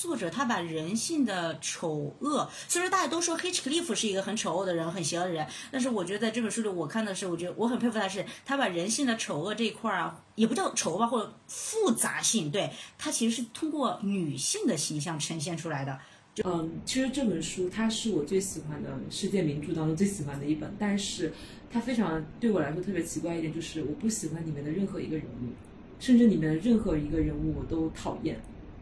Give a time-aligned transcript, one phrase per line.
[0.00, 15.98] 作者他把人性的丑恶，虽然大家都说黑奇克利夫是一个很丑恶的人，很邪恶的人，但是我觉得在这本书里，我看的是，我觉得我很佩服他是，他把人性的丑恶这一块儿啊，也不叫丑恶吧，或者复杂性，对他其实是通过女性的形象呈现出来的。
[16.44, 21.30] 嗯，其实这本书它是我最喜欢的世界名著当中最喜欢的一本，但是
[21.70, 25.52] 它非常对我来说特别奇怪一点，就是我不喜欢里面的任何一个人物，
[25.98, 28.40] 甚至里面的任何一个人物我都讨厌，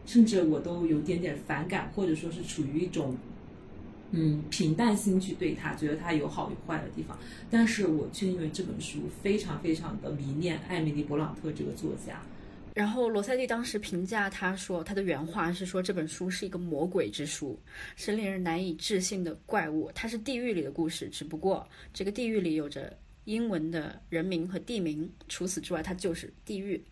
[0.09, 3.15] 甚至我都有点点反感，或者说是处于一种
[4.09, 7.15] 嗯平淡心去对他，觉得他有好有坏的地方，
[7.47, 12.19] 但是我却因为这本书非常非常的迷恋艾米丽·勃朗特这个作家。
[12.73, 17.59] 然后罗塞蒂当时评价他说，他的原话是说这本书是一个魔鬼之书，
[17.95, 19.91] 是令人难以置信的怪物。
[19.93, 26.83] 它是地狱里的故事，只不过这个地狱里有着英文的人名和地名，除此之外，它就是地狱。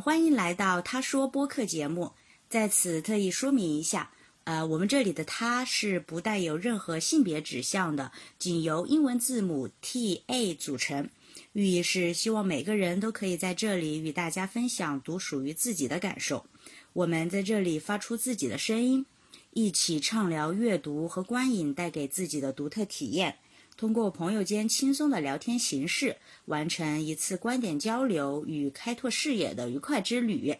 [0.00, 2.12] 欢迎来到他说播客节目。
[2.48, 4.10] 在此特意说明一下，
[4.44, 11.10] 呃，我们这里的他是不带有任何性别指向的，仅由英文字母 T A 组成，
[11.52, 16.46] 寓意是希望每个人都可以在这里与大家分享独属于自己的感受。
[16.94, 19.04] 我们在这里发出自己的声音，
[19.52, 23.36] 一起畅聊阅读和观影带给自己的独特体验，
[23.80, 30.54] 通过朋友间轻松的聊天形式，完成一次观点交流与开拓视野的愉快之旅。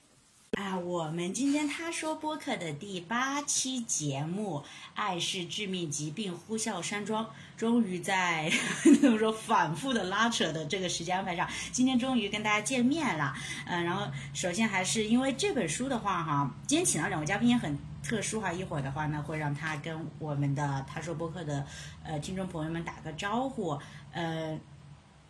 [0.52, 4.60] 啊，我们今天他说播客的第八期节目
[4.94, 8.50] 《爱是致命疾病》，呼啸山庄终于在
[9.02, 13.34] 怎么说反复的拉扯的这个时间安排上，今天终于跟大家见面了。
[13.66, 21.66] 嗯，然后首先还是因为这本书的话哈，今天请到两位嘉宾也很特殊哈，一会儿的话呢会让他跟我们的他说播客的
[22.04, 23.78] 呃听众朋友们打个招呼，
[24.12, 24.58] 呃。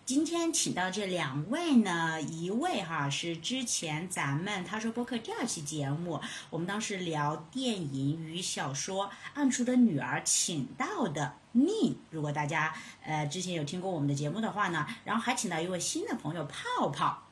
[0.06, 17.22] 今天请到这两位呢，一位哈是之前咱们他说播客第二期节目，我们当时聊电影与小说《暗处的女儿》请到的宁，如果大家呃之前有听过我们的节目的话呢，然后还请到一位新的朋友泡泡。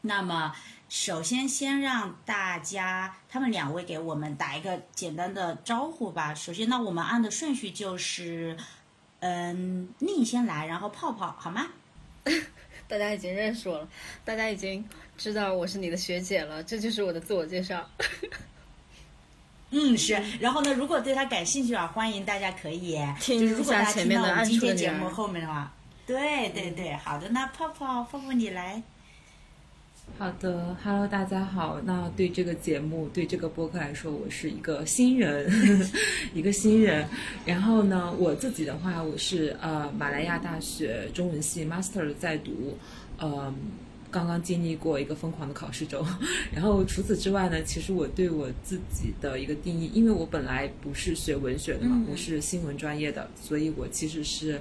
[0.00, 0.52] 那么
[0.94, 6.32] 首先先让大家他们两位给我们打一个简单的招呼吧。
[6.32, 8.56] 首先呢，我们按的顺序就是，
[9.18, 11.66] 嗯，宁先来，然后泡泡，好吗？
[12.86, 13.88] 大家已经认识我了，
[14.24, 14.88] 大家已经
[15.18, 17.84] 知道我是你的学姐了，这就是我的自我介绍。
[19.70, 20.14] 嗯，是。
[20.38, 25.72] 然后呢，如果对他感兴趣啊，欢迎大家可以听一下前面的今天节目后面的话。
[26.06, 28.80] 对对对，好的，那泡泡泡泡你来。
[30.12, 31.80] 好的，Hello，大家好。
[31.84, 35.50] 那对这个节目，对这个播客来说，我是一个新人，
[36.32, 37.04] 一个新人。
[37.44, 42.78] 然后呢，我自己的话，我是呃马来亚大学中文系 Master 在读，
[43.18, 43.52] 呃，
[44.08, 46.06] 刚刚经历过一个疯狂的考试周。
[46.54, 54.60] 然后除此之外呢，其实我对我自己的一个定义，因为我本来不是学文学的嘛，我是新闻专业的，所以我其实是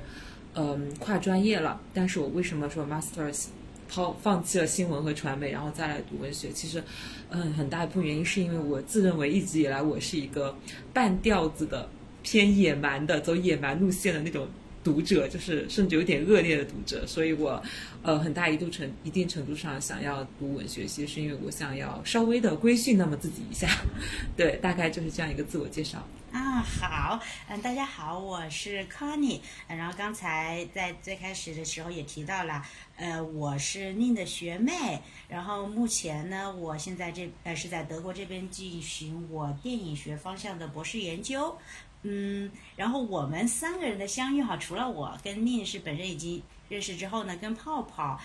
[0.56, 1.80] 嗯跨专业了。
[1.94, 3.50] 但是我为什么说 Masters？
[3.88, 6.50] 抛放弃了新闻和传媒，然后再来读文学。
[6.52, 6.84] 其实，
[7.30, 10.56] 嗯，很大一部分原因是因为我自认为一直以来我是一个
[10.94, 11.90] 半吊子的、
[12.22, 14.48] 偏野蛮的、走野蛮路线的那种
[14.84, 17.06] 读者，就是甚至有点恶劣的读者。
[17.08, 17.62] 所以我，
[18.02, 23.68] 呃，很大一度程一定程度上想要读文学，其实是因为我想要稍微的规训那么自己一下。
[24.36, 26.06] 对，大概就是这样一个自我介绍。
[26.34, 32.66] 啊，好，嗯，大家好，我是 Connie，然后刚才在最开始的时候也提到了，
[32.96, 35.00] 呃，我是宁的学妹，
[35.30, 41.56] 然后目前呢，我现在这呃是在德国这边进行我电影学方向的博士研究，
[42.02, 48.20] 嗯，然后我们三个人的相遇哈，除了我跟宁是本身已经认识之后呢，跟泡泡，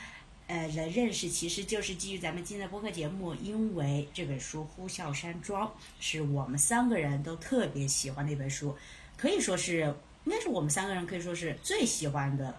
[0.48, 5.66] 呃的认识其实就是基于咱们今天的播客节目，因为这本书《呼啸山庄》
[6.00, 8.74] 是我们三个人都特别喜欢的一本书，
[9.16, 12.58] 可以说是应该是我们三个人可以说是最喜欢的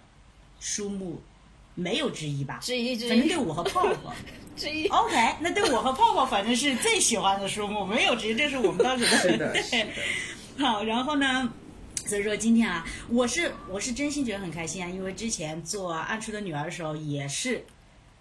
[0.59, 1.19] 书目，
[1.75, 2.59] 没有之一吧。
[2.61, 4.13] 之一之一反正对我和泡泡
[4.55, 4.87] 之一。
[4.87, 10.63] ，OK，那对我和泡泡反正是最喜欢的书目，没有之一，这是我们当时的是的， 是对的。
[10.63, 11.51] 好，然后呢？
[12.05, 17.63] 所以说今天啊，我是我是真心觉得很开心啊，因为之前做《暗处的女儿》的时候，也是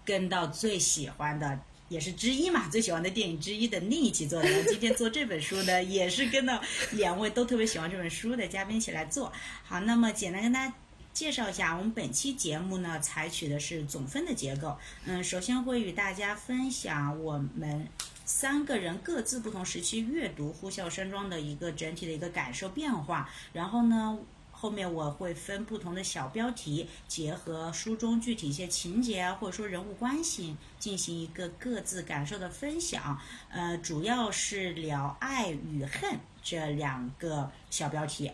[0.09, 4.63] 跟到最喜欢的，也是之一嘛，最喜欢的电影之一的另一起做的。
[4.63, 6.59] 今天做这本书呢，也是跟到
[6.93, 9.31] 两位都特别喜欢这本书的嘉宾一起来做。
[9.63, 10.73] 好，那么简单跟大家。
[11.11, 14.77] 介绍一下，我们本期节目呢，采取的是总分的结构。
[15.05, 17.87] 嗯，首先会与大家分享我们
[18.25, 23.29] 三个人各自不同时期阅读《呼啸山庄》的一个整体的一个感受变化。
[23.53, 24.17] 然后呢，
[24.59, 33.17] 后面我会分不同的小标题，结合书中具体一些情节啊，或者说人物关系，进行一个各自感受的分享。
[33.49, 38.29] 呃，主要是聊爱与恨这两个小标题。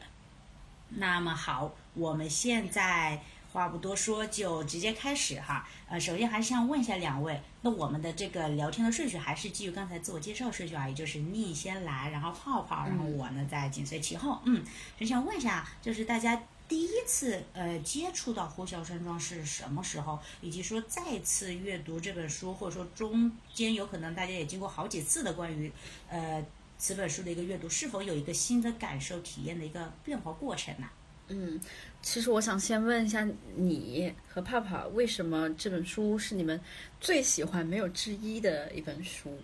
[0.89, 3.21] 那么好，我们现在
[3.55, 5.67] 话不多说，就直接开始哈。
[5.87, 14.41] 呃，首先还是想问一下两位，那我们的这个聊天的顺序还是基于刚才自我介绍顺序啊，也就是你先来，然后泡泡，然后我呢再紧随其后。
[14.45, 14.63] 嗯，
[14.99, 25.71] 就想问一下，就是大家第一次呃接触到《呼啸山庄》是什么时候，以及说再次阅读这本书，或者说中间有可能大家也经过好几次的关于
[26.09, 26.45] 呃
[26.77, 30.87] 此本书的一个阅读，是否有一个新的感受体验的一个变化过程呢？
[31.29, 31.59] 嗯，
[32.01, 36.59] 其实我想先问一下你和泡泡，为什么这本书是你们
[36.99, 39.37] 最喜欢、没有之一的一本书？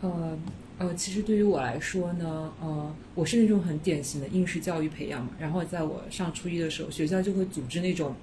[0.00, 0.36] 呃
[0.78, 5.30] 呃，其实对于我来说呢，呃，我是那种很典型的应试教育培养嘛。
[5.38, 8.14] 然后在我上初一的时候，学校就会组织那种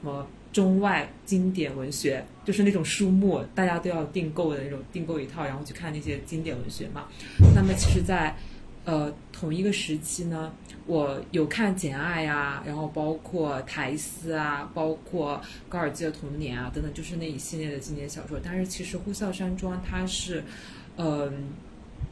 [0.00, 7.06] 什么中外经典文学，就是那种书目，大家都要订购的那种，订购一套，然后去看那些经典文学嘛。
[7.54, 8.36] 那么其实在，
[8.84, 10.52] 呃同一个时期呢，
[10.90, 18.40] 我有看《简爱》呀，然后包括《苔丝》啊，包括高尔基的《童年》啊等等，就是那一系列的经典小说。
[18.42, 20.42] 但是其实《呼啸山庄》它是。
[20.96, 21.50] 嗯，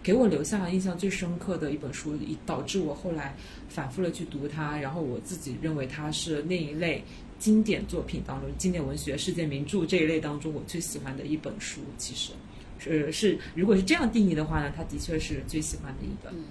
[0.03, 3.35] 给我留下了印象最深刻的一本书，以导致我后来
[3.69, 7.05] 反复的去读它，然后我自己认为它是那一类
[7.39, 11.81] 经典作品当中，经典文学、世界名著这一类当中我最喜欢的一本书。
[11.99, 12.33] 其实
[12.79, 16.33] 是是，如果是这样定义的话呢，它的确是最喜欢的一本。
[16.33, 16.45] 嗯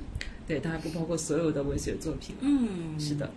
[0.47, 2.35] 对，当然不包括所有的文学作品。
[2.39, 3.29] 嗯，是的。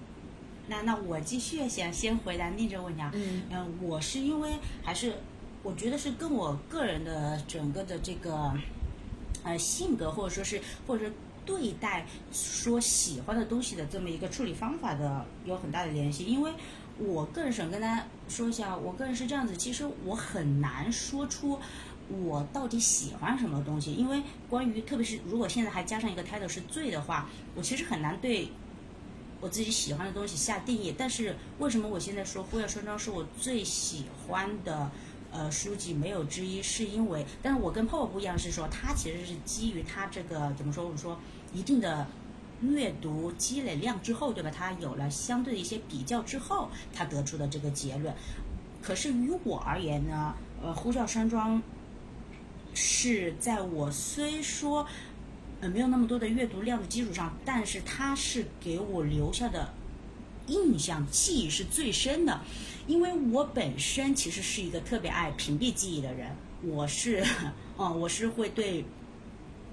[0.69, 3.11] 那那我继续想先回答你这个问题啊。
[3.13, 4.53] 嗯嗯，我是因为
[4.85, 5.15] 还是
[5.65, 8.53] 我觉得是跟我个人的整个的这个
[9.43, 11.15] 呃性格，或者说是或者说
[11.45, 16.25] 对待说喜欢的东西的这么一个处理方法的有很大的联系。
[16.27, 16.53] 因为
[16.99, 21.59] 我个人想跟大家说一下，我个人是这样子，其实我很难说出。
[22.11, 23.95] 我到底喜欢什么东西？
[23.95, 28.49] 因为关于，特别是如果现在还加上一个 title 是罪的话，我其实很难对
[29.41, 30.95] 我自己喜欢的东西下定义。
[30.99, 34.91] 但是为什么我现在说《呼啸山庄》是我最喜欢的
[35.31, 36.61] 呃书籍没有之一？
[36.61, 40.85] 是因为，但是我跟泡泡不一样，是说它其实是基于它这个怎么说？
[40.85, 41.19] 我们说
[41.53, 42.07] 一定的
[42.61, 44.51] 阅读积累量之后，对吧？
[44.51, 48.15] 它有了相对的一些比较之后，它得出的这个结论。
[48.83, 51.59] 可是于我而言呢，呃，《呼啸山庄》
[52.73, 54.87] 是在我虽说
[55.61, 59.75] 呃没有那么多的阅读量的基础上，但是它是给我留下的
[60.47, 62.41] 印象记忆是最深的，
[62.87, 67.25] 因为我本身其实是一个特别爱屏蔽记忆的人，我是，
[67.77, 68.85] 嗯，我是会对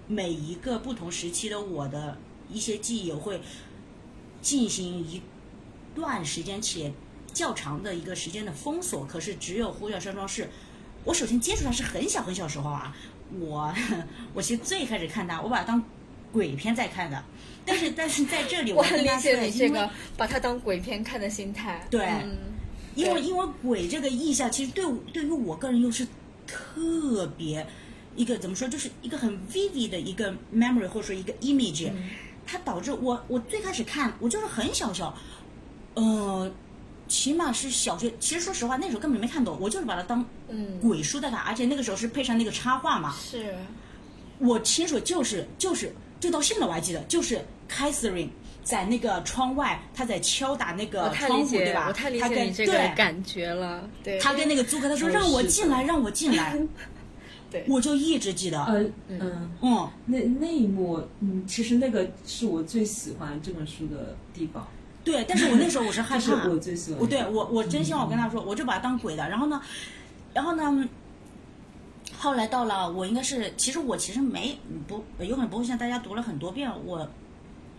[0.07, 2.17] 每一个不同时期的我的
[2.51, 3.41] 一些记忆，我会
[4.41, 5.21] 进行一
[5.95, 6.91] 段时间且
[7.31, 9.05] 较长的一个时间的封锁。
[9.05, 10.49] 可是只有《呼啸山庄》是。
[11.07, 12.93] 我首先接触它是很小很小时候啊，
[13.39, 13.73] 我
[14.33, 15.81] 我其实最开始看它，我把它当
[16.33, 17.23] 鬼片在看的，
[17.65, 21.87] 但是但是在这里我很理跟大家说这个把它当鬼片看的心态。
[21.89, 22.37] 对嗯
[22.95, 26.05] 因为因为鬼这个意象，其实对我对于我个人又是
[26.47, 27.65] 特别
[28.15, 31.91] 一个怎么说，就是一个很 vivid 的一个 memory 或者说一个 image，、
[32.43, 35.15] 它导致我我最开始看我就是很小小，
[35.93, 36.51] 呃，
[37.07, 43.55] 起码是小学，其实说实话那时候根本没看懂，我就是把它当嗯，鬼书在看，而且那个时候是配上那个插画嘛，是。
[44.39, 48.29] 我亲手就是就是就到现在我还记得，就是 Catherine
[48.63, 51.85] 在那个窗外，她在敲打那个窗户，对，吧？
[51.87, 52.95] 我太理她跟解你这个对。
[52.95, 53.89] 感觉了。
[54.03, 56.55] 对，他跟那个租客他说哦让我进来，让我进来。
[57.49, 57.65] 对。
[57.67, 58.63] 我就一直记得。
[58.65, 64.67] 呃嗯，嗯，那那一幕，嗯，其实那个是我最喜欢这本书的地方，
[65.07, 67.07] 对，但是我那时候我是害怕， 我最喜欢我。
[67.07, 69.29] 对我我真希望我跟他说，我就把他当鬼的。
[69.29, 69.61] 然后呢，
[70.33, 70.89] 然后呢，
[72.17, 77.09] 后来到了我应该是，其实我其实没不有可能不会像大家读了很多遍，我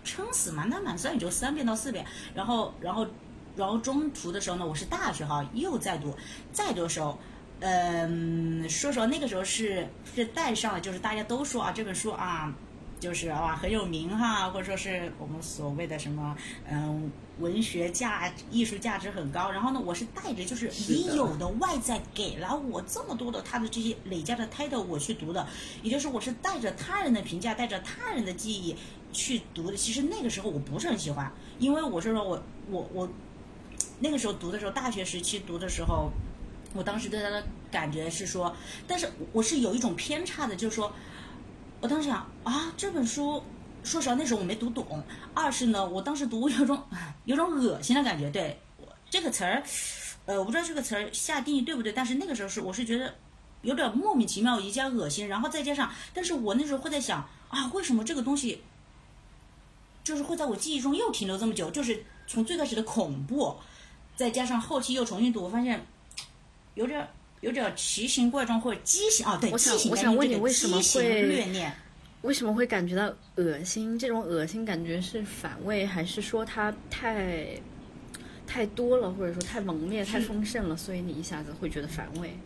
[0.04, 2.02] 撑死满打满算也就三遍到四遍。
[2.34, 3.06] 然后然后
[3.56, 6.16] 然后中途的时候呢，我是大学哈又在读，
[6.50, 7.18] 再读的时候。
[7.60, 12.54] 嗯，说实话，那个时候是是带上了，就是大家都说啊，这本书啊，
[13.00, 16.36] 就是啊很有名哈，或者说是我们所谓的什么
[16.70, 19.50] 嗯文学价艺术价值很高。
[19.50, 25.46] 然后呢，我是带着就是已有的外在给了我这么多的他的这些累加的 title 我去读的，
[25.82, 28.76] 也就是我是带着他人的评价，带着他人的记忆
[29.12, 29.76] 去读的。
[29.76, 33.08] 其实那个时候我不是很喜欢，因为我是说我我我
[34.00, 36.10] 那个时候读的时候，大学时期读的时候。
[36.74, 38.54] 我当时对他的感觉是说，
[38.86, 40.92] 但是我是有一种偏差的，就是说，
[41.80, 43.42] 我当时想啊，这本书，
[43.84, 44.84] 说实话那时候我没读懂；
[45.32, 46.82] 二是呢，我当时读有种
[47.24, 48.28] 有种恶心的感觉。
[48.30, 48.60] 对
[49.08, 49.62] 这个词儿，
[50.26, 53.14] 呃，我不知道这个词儿下定义对不对，但是那个时候是我是觉得
[53.62, 58.62] 有点莫名其妙，也加恶心，然后再加上，但是我那时候会在想啊，为什么这个东西
[60.02, 61.70] 就是会在我记忆中又停留这么久？
[61.70, 63.56] 就是从最开始的恐怖，
[64.16, 65.86] 再加上后期又重新读，我发现。
[66.74, 67.08] 有点
[67.40, 71.72] 有点奇形怪状或者畸形啊，对，我想畸形我想问你为什么畸形会虐念？
[72.22, 73.98] 为什么会感觉到恶心？
[73.98, 77.60] 这种恶心感觉是反胃，还是说它太
[78.46, 82.36] 太多了，或者说太猛烈、太丰盛了，所以你一下子会觉得反胃？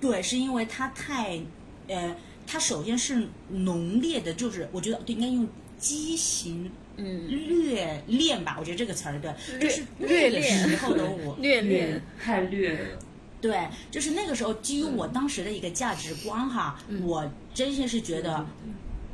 [0.00, 1.40] 对，是因为它太，
[1.88, 2.16] 呃，
[2.46, 6.70] 它首先是浓烈的，就是我觉得对，应该用畸形。
[6.96, 12.98] 嗯，虐恋吧，我觉得这个词儿对，就是那个虐恋时候的我，虐 略恋，太略了，
[13.40, 18.44] 对，就是那个时候基于我当时的一个价值观哈，我真心是觉得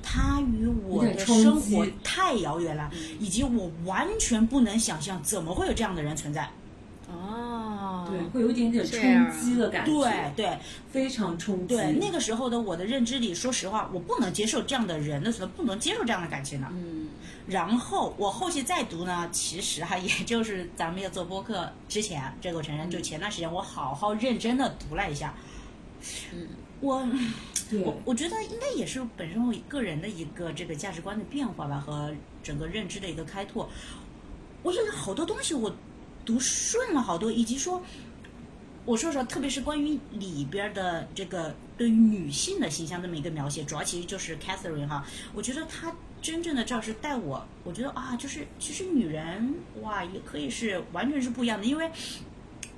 [0.03, 2.91] 他与我的生活太遥远了，
[3.21, 6.51] 以及我完全不能想象怎么会有这样的人存在。
[7.09, 10.59] 哦，对，会有一点点冲击的感觉，对对
[10.91, 11.77] 非常冲击。
[11.77, 16.67] 对，那个时候的我的认知里，说实话，我不能接受这样的人的存在，不能接受这样的感情的。
[16.73, 17.07] 嗯，
[17.47, 25.33] 然后我后期再读呢，其实哈，也就是咱们要做播客之前，这个我承认，就前段时间我好好认真的读了一下。
[26.33, 26.49] 嗯，
[26.81, 27.09] 我
[27.73, 32.13] 我我觉得应该也是本身我个人的一个这个价值观的变化吧，和
[32.43, 33.69] 整个认知的一个开拓。
[34.63, 35.73] 我觉得好多东西我
[36.25, 37.81] 读顺了好多，以及说，
[38.85, 45.95] 我说实话，特别是关于里边的这个对于女性的形象这么一个描写，主要其实就是 Catherine 哈，我觉得她
[46.27, 51.91] 真正的这样是带我，我觉得啊，就是其实女人哇也可以是完全是不一样的，因为。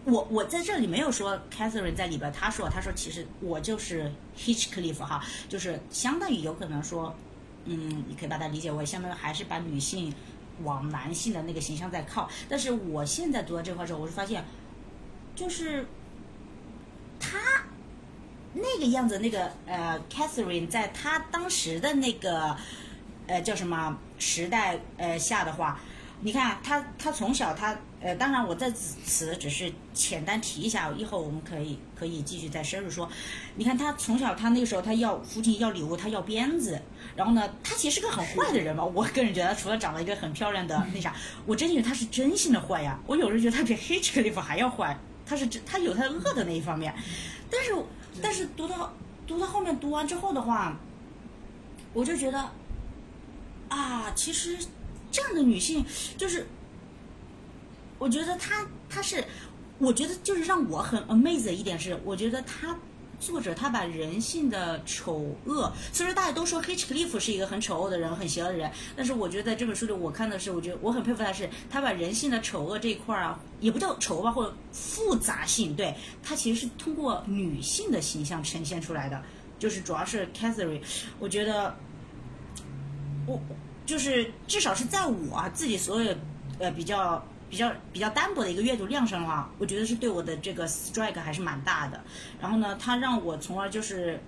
[0.05, 7.15] 我我在这里没有说 Catherine 在里边，她说她说其实我就是 Hitchcliff 哈，就是相当于有可能说，
[7.67, 10.15] 嗯，你可以把它理解为相当于还是把女性
[10.63, 12.27] 往男性的那个形象在靠。
[12.49, 14.43] 但是我现在读到这块之后，我就发现，
[15.35, 15.85] 就是
[17.21, 17.39] 他
[18.55, 22.57] 那个样子，那个呃 Catherine 在她当时的那个
[23.29, 25.79] 呃叫什么时代呃下的话，
[26.23, 33.09] 你看他，他从小他呃，当然我在此只是简单提一下，以后我们可以可以继续再深入说。
[33.57, 36.81] 你看他从小他那个时候他要父亲要礼物，他要鞭子，
[37.17, 38.85] 然后呢，他其实是个很坏的人嘛。
[38.85, 42.99] 我个人觉得，除了长了一个很漂亮的那啥，我真觉得他是真心的坏呀。
[43.07, 46.95] 我有时候觉得他比 Hitchcliff 还要坏，他是真她有他恶的那一方面，
[47.51, 47.73] 但是
[48.23, 48.93] 但是读到
[49.27, 50.77] 读到后面读完之后的话，
[51.93, 52.49] 我就觉得
[53.69, 54.59] 啊，其实
[55.11, 55.85] 这样的女性
[56.17, 56.47] 就是。
[58.01, 59.25] 我觉得她她是，
[59.79, 62.79] 我觉得就是让我很 amazed 的一点是，我觉得她
[63.19, 79.21] 作者他把人性的丑恶，虽然大家都说 Hitchcliff 是一个很丑恶的人，很邪恶的人，但是我觉得在这本书里，我看的是，我觉得我很佩服他是，他把人性的丑恶这一块儿啊，也不叫丑恶吧，或者复杂性，对他其实是通过女性的形象呈现出来的，
[79.59, 80.81] 就是主要是 Catherine，
[81.19, 81.75] 我觉得
[83.29, 83.41] 我
[83.87, 86.15] 就是至少是在我自己所有
[86.59, 87.25] 呃比较。
[87.51, 91.99] 比较比较单薄的一个阅读量上的话，我觉得是对我的这个 strike 还是蛮大的。
[92.39, 94.21] 然后呢，它让我从而就是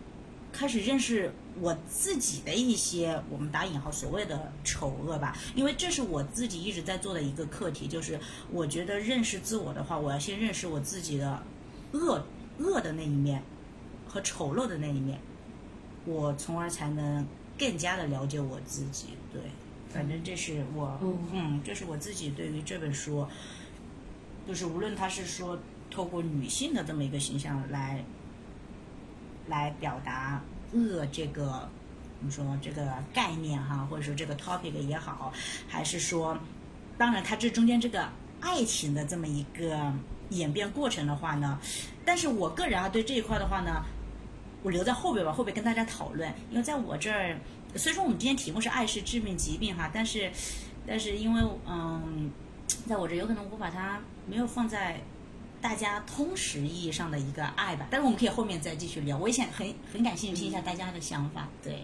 [0.51, 1.31] 开始认识
[1.61, 8.19] 我自己的一些我们打引号所谓的丑恶吧，因为这是我自己一直在做的一个课题，就是
[8.51, 11.43] 我觉得认识自我的话，我要先认识我自己的
[11.93, 12.25] 恶
[12.57, 13.43] 恶的那一面
[14.09, 15.21] 和丑陋的那一面，
[16.07, 17.27] 我从而才能
[17.61, 19.09] 更加的了解我自己。
[19.33, 19.43] 对。
[19.93, 20.97] 反正这是我，
[21.33, 23.27] 嗯，这是我自己对于这本书，
[24.47, 25.59] 就是无论他是说
[25.91, 28.05] 透过女性的这么一个形象来，
[29.49, 30.41] 来表达
[30.73, 31.69] 恶这个，
[32.21, 35.33] 怎么说这个概念哈，或者说这个 topic 也好，
[35.67, 36.39] 还是说，
[36.97, 38.09] 当然它这中间这个
[38.41, 39.93] 爱情的这么一个
[40.29, 41.59] 演变过程的话呢，
[42.05, 43.85] 但是我个人啊对这一块的话呢，
[44.63, 47.39] 我留在后边吧，后边跟大家讨论，因为在我这儿，
[47.77, 50.31] 虽说我们今天题目是爱是致命疾病哈，但是，
[50.87, 52.31] 但是因为嗯，
[52.87, 55.01] 在我这有可能我把它没有放在。
[55.63, 59.19] 大家通识意义上的一个爱吧，但是我们可以后面再继续聊。
[59.19, 61.51] 我也想很很感兴趣听一下大家的想法。
[61.63, 61.83] 对，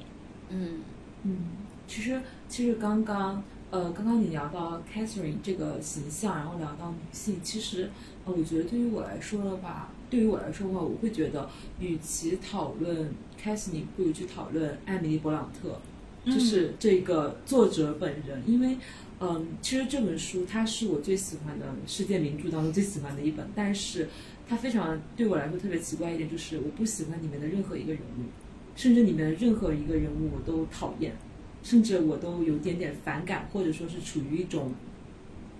[0.48, 0.80] 嗯
[1.24, 1.38] 嗯，
[1.86, 7.90] 其实其实刚刚呃刚刚你聊到 Catherine 这个形象，然后聊到女性，其实
[8.24, 11.48] 呃我觉得对于我来说的话，对于我来说的话，我会觉得
[11.80, 13.10] 与其讨论
[13.42, 15.80] Catherine，不如去讨论艾米丽·勃朗特，
[16.24, 18.76] 就是这个作者本人，因为。
[19.18, 24.10] 嗯，其实这本书它是我最喜欢的世界名著当中最喜欢的一本，但是
[24.46, 28.28] 它非常对我来说特别奇怪一点，就是我不喜欢里面的任何一个人物，
[28.76, 31.16] 甚至里面的任何一个人物我都讨厌，
[31.62, 34.74] 甚至我都有点点反感，或者说是处于一种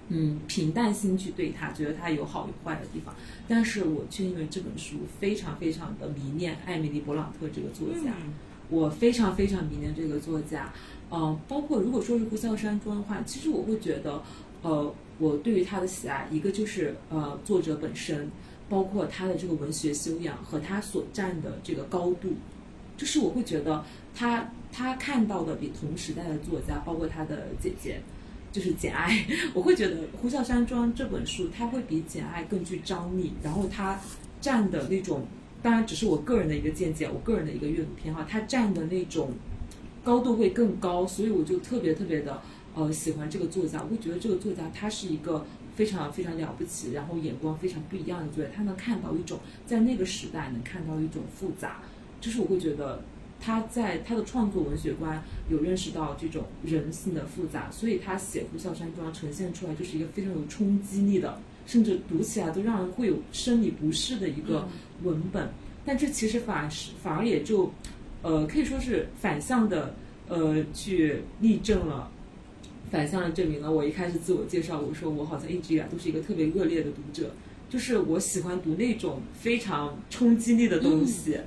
[0.08, 3.14] 嗯平淡心去对他，觉得他有好有坏的地方，
[3.48, 8.12] 但是我却因为这本书非常非常的迷恋艾米丽·勃朗特这个作家，
[8.68, 10.72] 我非常非常迷恋这个作家。
[11.10, 14.22] 嗯，包括如果说是《呼啸山庄》的话，其实我会觉得，
[14.62, 18.28] 呃，我对于他的喜爱，一个就是呃作者本身，
[18.68, 22.34] 包括他的这个文学修养和他所站的这个高度，
[22.96, 23.84] 就是我会觉得
[24.16, 28.00] 他他看到的比同时代的作家，包括他的姐姐，
[28.56, 29.12] 就是《简爱》，
[29.52, 34.00] 我会觉得《呼啸山庄》这本书，它会比《简爱》更具张力，然后它
[34.40, 35.26] 占的那种，
[35.62, 39.30] 当然只是我个人的一个见解，我个人的一个阅读偏好，它占的那种。
[40.02, 42.40] 高度会更高，所以我就特别特别的
[42.76, 43.82] 呃喜欢这个作家。
[43.82, 45.44] 我会觉得这个作家他是一个
[45.74, 48.48] 非常非常了不起，然后眼光非常不一样的作家。
[48.54, 51.82] 他能看到一种在那个时代能看到一种复杂，
[52.20, 53.02] 就是我会觉得
[53.40, 64.68] 他在他的创作文学观有认识到这种人性的复杂，所以他写《呼啸山庄》呈现出来就是一个非常有冲击力的，甚至读起来都让人会有生理不适的一个
[65.02, 65.48] 文本。
[65.84, 67.70] 但这其实反是反而也就。
[68.22, 69.94] 呃，可以说是反向的，
[70.26, 72.10] 呃，去例证了，
[72.90, 77.30] 反向的证明了我一开始自我介绍，我说我好像一直以来都是一个特别恶劣的读者，
[77.70, 81.38] 就是我喜欢读那种非常冲击力的东西，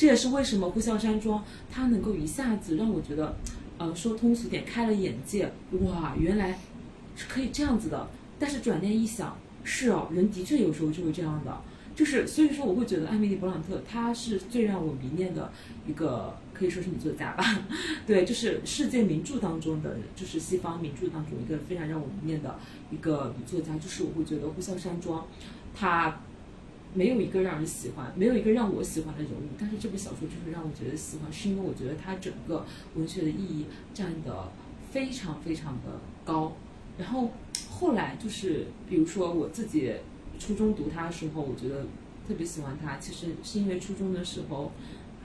[0.00, 3.36] 这也是为什么《呼啸山庄》它能够一下子让我觉得，
[3.76, 6.58] 呃，说通俗点，开了眼界，哇，原来
[7.14, 8.08] 是可以这样子的。
[8.38, 11.60] 但是转念一想，是哦，人的确有时候就是这样的。
[11.94, 15.52] 就是，所以说我会觉得艾米丽·勃朗特她是最让我迷恋的
[15.86, 17.44] 一个，可以说是女作家吧。
[18.06, 22.58] 对，就是世界名著当中的，就是西方名著当中一个非常让我迷恋的
[22.90, 23.76] 一个女作家。
[23.76, 25.20] 就是我会觉得《呼啸山庄》，
[25.74, 26.22] 它
[26.94, 34.52] 没有一个让人喜欢，没有一个让我喜欢的人物，但是这部小说就是让我觉得喜欢，是因为我觉得它整个文学的意义占的
[34.90, 36.56] 非常非常的高。
[36.98, 37.30] 然后
[37.70, 39.94] 后来就是，比如说我自己。
[40.42, 41.82] 初中读它的时候，我觉得
[42.26, 42.96] 特别喜欢它。
[42.96, 44.72] 其实是因为初中的时候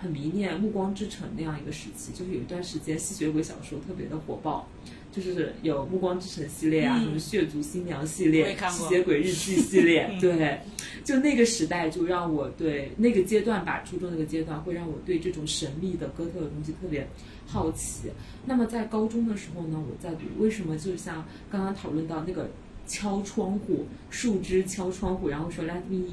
[0.05, 4.67] 很迷恋《暮光之城》那样一个时期，就是有一段时间吸血鬼小说特别的火爆，
[5.11, 10.15] 就是有《暮光之城》系列啊，什么《血族新娘》系列、吸血鬼日记系列。
[10.21, 10.59] 对，
[11.03, 17.07] 就那个时代就让我对那个阶段吧，初中那个阶段会让我对这种神秘的哥特的东西特别
[17.47, 18.11] 好奇。
[18.45, 22.47] 那么在高中的时候呢，我在读，为什么就像刚刚讨论到那个。
[22.87, 26.05] 敲窗户，树枝敲窗户，然后说 “Let me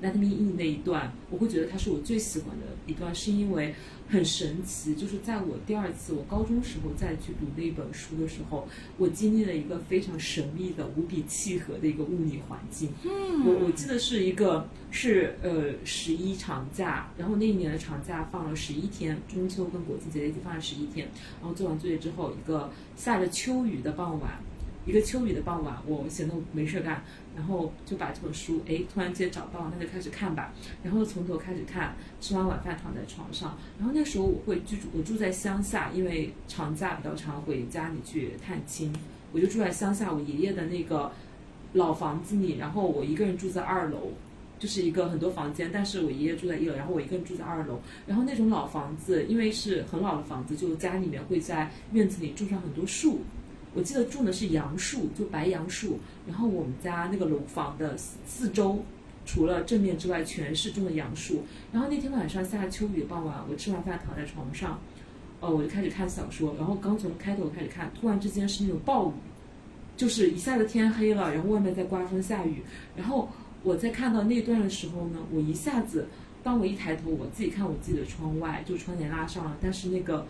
[0.00, 3.74] in”，“Let me in” 那一段，我会觉得它是我最喜欢的一段，是因为
[4.08, 4.94] 很神奇。
[4.94, 12.90] 就是在我第二次我高中时候再去读那本书的时候，我经历了一个非常神秘的、无比契合的一个物理环境。
[13.04, 21.08] 嗯，我我记得是一个是呃十一长假，然后那一年的长假放了十一天，中秋跟国庆节一起放了十一天。
[21.40, 24.38] 然后做完作业之后，一个下着秋雨的傍晚。
[24.86, 27.02] 一个秋雨的傍晚，我闲得没事干，
[27.36, 30.54] 然后就把这本书，哎，突然间找到，那就开始看吧。
[30.82, 33.58] 然后从头开始看，吃完晚饭躺在床上。
[33.78, 38.90] 然后那时候我会居住，我住在乡下，因为长假比较长，回家里去探亲，
[39.32, 41.12] 我就住在乡下我爷爷的那个
[41.74, 42.56] 老房子里。
[42.56, 44.12] 然后我一个人住在二楼，
[44.58, 47.80] 就是一个很多房间，但是我爷爷住在一楼，然后我一个人住在二楼。
[48.06, 53.20] 然后那种老房子，因为是很老的房子，就家里面会在院子里种上很多树。
[53.76, 55.98] 我记得种的是杨树，就白杨树。
[56.26, 57.94] 然后我们家那个楼房的
[58.26, 58.82] 四周，
[59.26, 61.42] 除了正面之外，全是种的杨树。
[61.70, 64.80] 然后那天晚上下秋雨的傍晚，我吃完饭躺在床上，
[65.40, 66.54] 呃，我就开始看小说。
[66.56, 69.12] 然后刚从开头开始看，突然之间是那种暴雨，
[69.96, 72.62] 就是一下子天黑了，然后外面在刮风下雨。
[72.96, 73.28] 然后
[73.62, 76.08] 我在看到那段的时候呢，我一下子
[76.42, 80.26] 当我一抬头，我自己看我自己的窗外，就窗帘拉上了，但是那个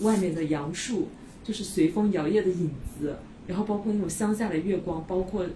[0.00, 1.08] 外面的杨树
[1.48, 5.46] 就是随风摇曳的影子，然后包括那种乡下的月光，包括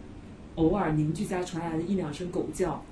[0.55, 2.83] 偶尔邻居家传来的一两声狗叫，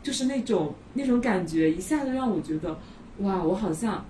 [0.00, 2.78] 就是那种那种感觉，一下子让我觉得，
[3.18, 4.06] 哇，我好像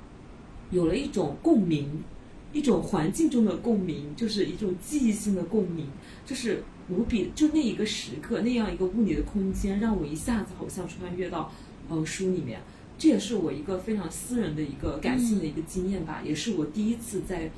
[0.71, 2.05] 有了一种共鸣，
[2.53, 5.87] 一种环境中的共鸣，就是一种记忆性的共鸣，
[6.27, 11.51] 就是无比就那一个时刻，那样一个物理的空间，让我一下子好像穿越到。
[11.89, 12.61] 呃，书里面，
[12.99, 17.49] 这也是我一个非常私人的一个感性的一个经验吧，也是我第一次在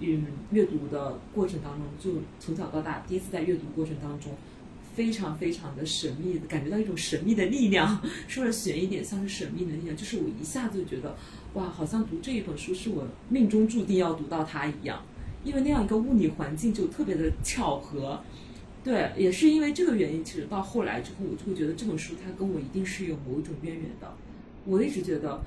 [0.00, 4.32] 嗯阅读的过程当中，就从小到大第一次在阅读过程当中，
[4.94, 11.16] 非常非常的神秘，感觉到一种神秘的力量，说的悬一点，像是神秘的力量，就是我一下子就觉得，
[11.54, 15.02] 哇，好像读这一本书是我命中注定要读到它一样，
[15.44, 18.20] 因为那样一个物理环境就特别的巧合。
[18.84, 24.14] 对，也是因为这个原因，其实到后来之后，我就会觉得这本书它跟我一定是有某一种渊源的。
[24.64, 25.40] 我一直觉得，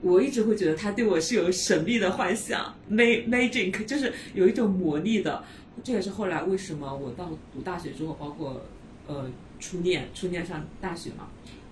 [0.00, 5.42] 我一直会觉得他对我是有神秘的幻想，magic，就是有一种魔力的。
[5.82, 8.60] 这也是后来为什么我到读大学之后，包括
[9.06, 11.28] 呃初恋，初恋上大学嘛，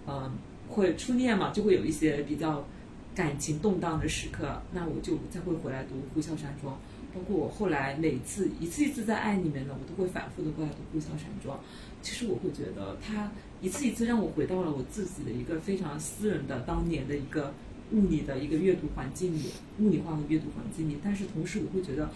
[0.06, 0.32] 嗯，
[0.68, 2.66] 会初恋嘛，就会有一些比较
[3.14, 6.74] 感情动荡的时刻，那我就再会回来读《呼啸山庄》。
[7.14, 11.56] 包括我后来每次一次一次在爱里面呢，我都会反复的过来读《呼啸山庄》。
[12.02, 17.54] 其实我会觉得，它一次一次让我回到了我自己的一个非常私人的当年的一个
[17.92, 20.98] 物理的一个阅读环境里，物理化的阅读环境里。
[21.02, 22.10] 但是同时，我会觉得，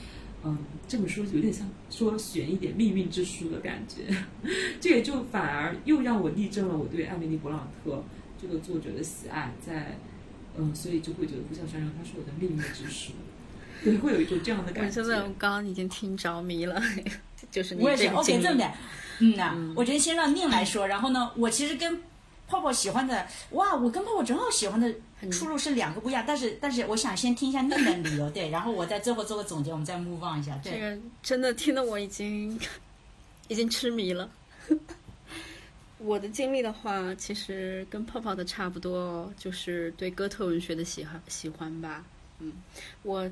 [0.44, 4.14] 嗯，这本书有点像说悬一点命运之书的感觉。
[4.80, 8.02] 这也就反而又让我例证了我对艾米丽·勃朗特
[8.40, 9.98] 这个作者的喜爱，在
[10.59, 13.12] 嗯，所以就会觉得《呼啸山庄》它是我的命运之书。
[13.83, 15.00] 对，会有一种这样的感觉。
[15.00, 16.83] 我真的，我刚刚已经听着迷了，
[17.50, 18.70] 就是我也是 OK 这么的。
[19.20, 21.98] 嗯呐，我觉得先让宁来说，然后呢，我其实跟
[22.50, 24.92] 泡泡喜欢的，哇，我跟泡泡正好喜欢的
[25.30, 30.58] 出路是两个不一样，但是但是我想先听一下宁的理由，对，然后我在最后做个总结，我们再 move on 一下。
[30.62, 32.58] 这个真的听得我已经
[33.48, 34.28] 已经痴迷了。
[35.98, 42.04] 我的经历的话，其实跟泡泡的差不多，就是对哥特文学的喜欢喜欢吧。
[42.40, 42.52] 嗯，
[43.02, 43.30] 我。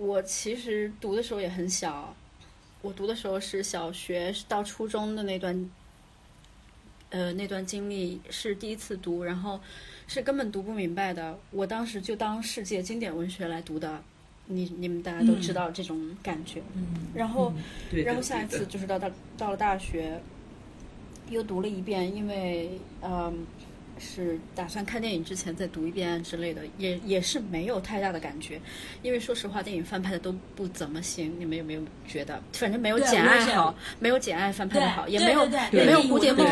[0.00, 2.14] 我其实读的时候也很小，
[2.82, 5.70] 我读的时候是小学到初中的那段，
[7.10, 9.60] 呃，那段经历是第一次读，然后
[10.06, 11.38] 是根本读不明白的。
[11.50, 14.02] 我当时就当世界经典文学来读的，
[14.46, 16.62] 你你们大家都知道这种感觉。
[16.74, 16.86] 嗯。
[17.14, 17.52] 然后，
[17.92, 20.20] 然后下一次就是到到到了大学，
[21.30, 23.46] 又读了一遍，因为嗯。
[23.98, 28.60] 是打算看电影之前再读一遍之类的，也也是没有太大的感觉，
[29.02, 31.34] 因为说实话，电影翻拍的都不怎么行。
[31.38, 32.40] 你们有没有觉得？
[32.52, 36.46] 反正没有《简爱》好，没有《简爱》翻拍的好，也没有也没有《蝴蝶梦》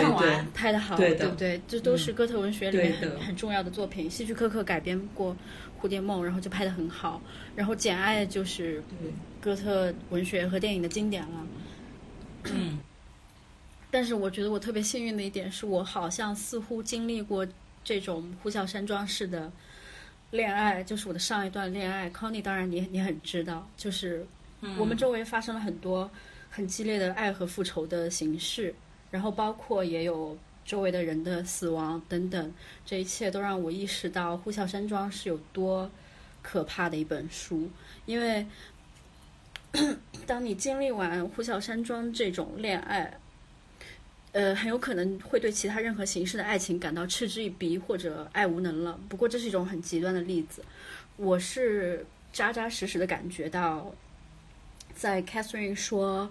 [0.54, 1.60] 拍的好，对不对？
[1.68, 4.10] 这都是哥特文学里面很很重要的作品。
[4.10, 5.34] 希区柯克改编过
[5.82, 7.20] 《蝴蝶梦》，然后就拍的很好。
[7.54, 8.82] 然后《简爱》就是
[9.40, 11.46] 哥特文学和电影的经典了。
[12.52, 12.78] 嗯。
[13.96, 17.48] 但是我觉得我特别幸运的一点是我好像似乎经历过
[17.82, 19.50] 这种呼啸山庄式的
[20.32, 22.10] 恋爱，就是我的上一段恋爱。
[22.10, 24.26] Conny，当然你你很知道，就是
[24.76, 26.10] 我们周围发生了很多
[26.50, 28.74] 很激烈的爱和复仇的形式，
[29.10, 32.52] 然后包括也有周围的人的死亡等等，
[32.84, 35.90] 这一切都让我意识到呼啸山庄是有多
[36.42, 37.66] 可怕的一本书。
[38.04, 38.46] 因为
[40.26, 43.18] 当你经历完呼啸山庄这种恋爱，
[44.32, 49.00] 呃，很有可能会对其他任何形式的爱情感到嗤之以鼻或者爱无能了。
[49.08, 50.62] 不过这是一种很极端的例子。
[51.16, 53.94] 我是扎扎实实的感觉到，
[54.94, 56.30] 在 Catherine 说，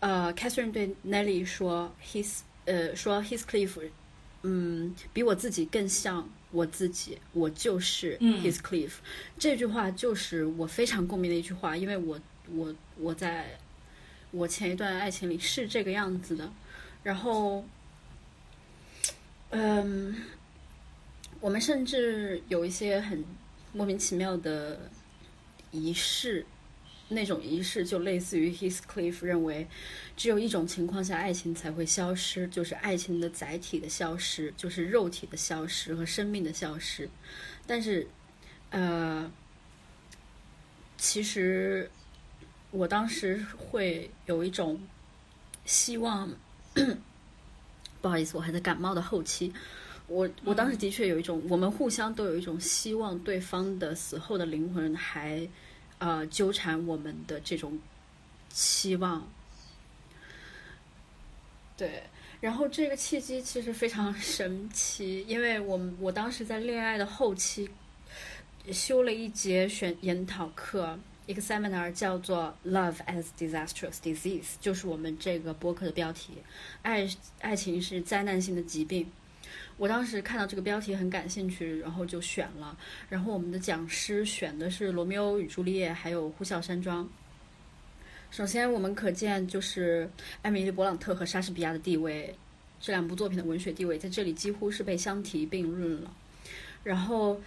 [0.00, 3.80] 呃，Catherine 对 Nelly 说，his 呃说 his Cliff，
[4.42, 8.96] 嗯，比我自己更像我自己，我就是 his Cliff。
[9.38, 12.20] 这句话就是我非常共鸣的一句话，因为我
[12.52, 13.58] 我我在
[14.32, 16.52] 我前一段爱情里是这个样子的。
[17.08, 17.64] 然后，
[19.48, 20.14] 嗯，
[21.40, 23.24] 我们甚至有一些很
[23.72, 24.90] 莫名其妙的
[25.70, 26.44] 仪式，
[27.08, 29.66] 那种仪式就类似于 Heathcliff 认为，
[30.18, 37.08] 只有一种情况下爱情才会消失，就是爱情的载体的消失，就是肉体的消失和生命的消失。
[37.66, 38.06] 但是，
[38.68, 39.32] 呃，
[40.98, 41.90] 其实
[42.70, 44.78] 我当时会有一种
[45.64, 46.30] 希望。
[48.00, 49.52] 不好意思，我还在感冒的后期。
[50.06, 55.46] 我我当时的确有一种，我们互相都有一种希望对方的死后的灵魂还
[55.98, 57.78] 呃纠缠我们的这种
[58.48, 59.26] 期望。
[61.76, 62.04] 对，
[62.40, 67.68] 然后这个契机其实非常神奇，因为我们我当时在恋爱的后期
[68.72, 76.32] 修了一节选研讨课，一个 seminar 叫做 “Love as Disastrous Disease”，就是我们这个播客的标题。
[76.80, 77.06] 爱
[77.42, 79.06] 爱情是灾难性的疾病。
[79.76, 82.74] 我当时看到这个标题很感兴趣，然后就选了。
[83.10, 87.04] 然后我们的讲师选的是《罗密欧与朱丽叶》还有《呼啸山庄》。
[88.30, 90.10] 首先，我们可见就是
[90.40, 92.34] 艾米丽·勃朗特和莎士比亚的地位，
[92.80, 96.10] 这两部作品的文学地位在这里几乎是被相提并论了。
[96.82, 97.38] 然后，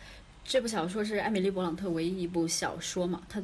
[0.44, 3.24] 这部小说是艾米丽·勃朗特唯一一部小说嘛？
[3.28, 3.42] 她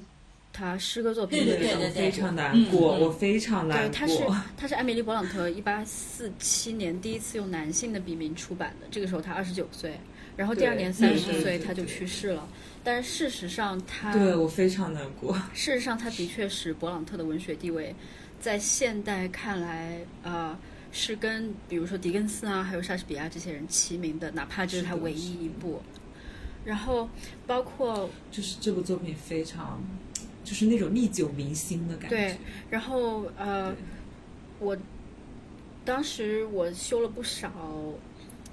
[0.58, 3.94] 她诗歌作品对对对对非常难过，我非常难对，过。
[3.94, 4.24] 他是
[4.58, 10.00] 他是艾米丽·勃朗特一八四七年第一次用男性的笔名出版的，这个时候他二十九岁，
[10.36, 12.50] 然后第二年对三十岁他就去世了。
[12.84, 15.36] 但是事实上，他对我非常难过。
[15.54, 17.94] 事实上，他的确是勃朗特的文学地位，
[18.40, 20.58] 在现代看来，呃，
[20.92, 25.84] 是跟比如说狄更斯啊，还有莎士比亚这些人齐名的，哪怕这是他唯一一部。
[26.66, 27.08] 然后，
[27.46, 29.82] 包括就是这部作品非常，
[30.48, 32.16] 就是那种历久弥新的感觉。
[32.16, 32.38] 对，
[32.70, 33.76] 然后呃，
[34.60, 34.78] 我
[35.84, 37.52] 当时我修了不少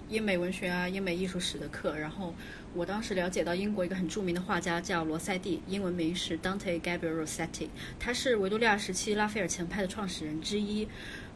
[0.09, 2.35] 英美文学啊、英美艺术史的课，然后
[2.74, 7.68] 我当时了解到英国一个很著名的画家叫罗塞蒂，英文名是 Dante Gabriel Rossetti，
[8.00, 10.88] 他是维多利亚时期拉斐尔前派的创始人之一，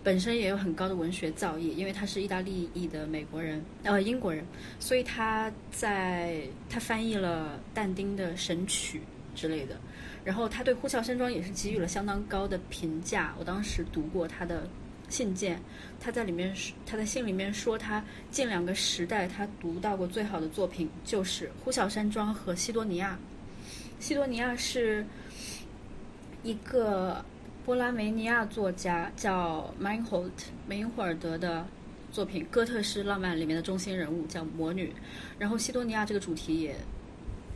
[0.03, 4.44] 本身也有很高的文学造诣，因为他是意大利裔的美国人，呃，英国人，
[4.81, 9.01] 所以他在他翻译了但丁的《神曲》
[9.40, 9.79] 之类的。
[10.29, 13.35] 然后他对《呼啸山庄》也是给予了相当高的评价。
[13.38, 14.69] 我当时读过他的
[15.09, 15.59] 信件，
[15.99, 23.19] 他在里面他在信里面说，他近两个时代他读到过最好的作品就是《呼啸山庄》和《西多尼亚》。
[24.05, 25.07] 西多尼亚是
[26.43, 27.25] 一个
[27.64, 30.29] 波拉梅尼亚作家叫 Meinhold
[30.67, 31.67] 梅因霍尔德的
[32.12, 34.93] 作品，哥特式浪漫里面的中心人物叫魔女。
[35.38, 36.77] 然后西多尼亚这个主题也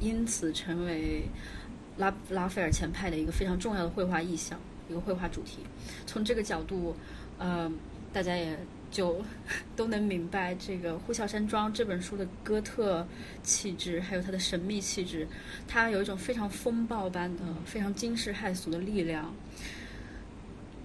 [0.00, 1.24] 因此成为。
[1.96, 5.58] 拉拉斐尔前派的一个非常重要的绘画意象，一个绘画主题。
[6.06, 6.96] 从这个角度，
[7.38, 7.70] 呃，
[8.12, 8.58] 大家也
[8.90, 9.22] 就
[9.76, 13.06] 都能明白这个《呼啸山庄》这本书的哥特
[13.42, 15.26] 气质，还有它的神秘气质。
[15.68, 19.34] 它有一种非常风暴般的、非常惊世骇俗的力量。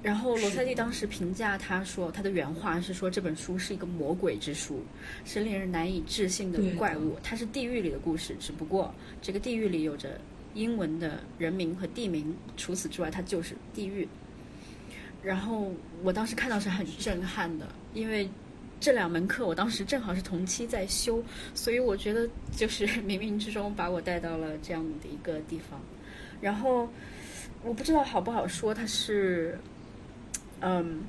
[0.04, 4.84] 然后罗塞蒂当时评价他说，他的原话是说这本书是一个魔鬼之书，
[5.26, 7.18] 是令人难以置信的怪物。
[7.24, 10.20] 它是地狱里的故事，只不过这个地狱里有着。
[10.58, 14.08] 英文的人名和地名，除此之外，它就是地狱。
[15.24, 15.72] 然后
[16.04, 18.28] 我当时看到是很震撼的，因为
[18.80, 25.80] 这两门课我当时正好是同期在修，所以我觉得就是冥冥之中把我带到了这样的一个地方。
[26.42, 26.90] 然后
[27.64, 29.58] 我不知道好不好说，它是，
[30.62, 31.02] 嗯，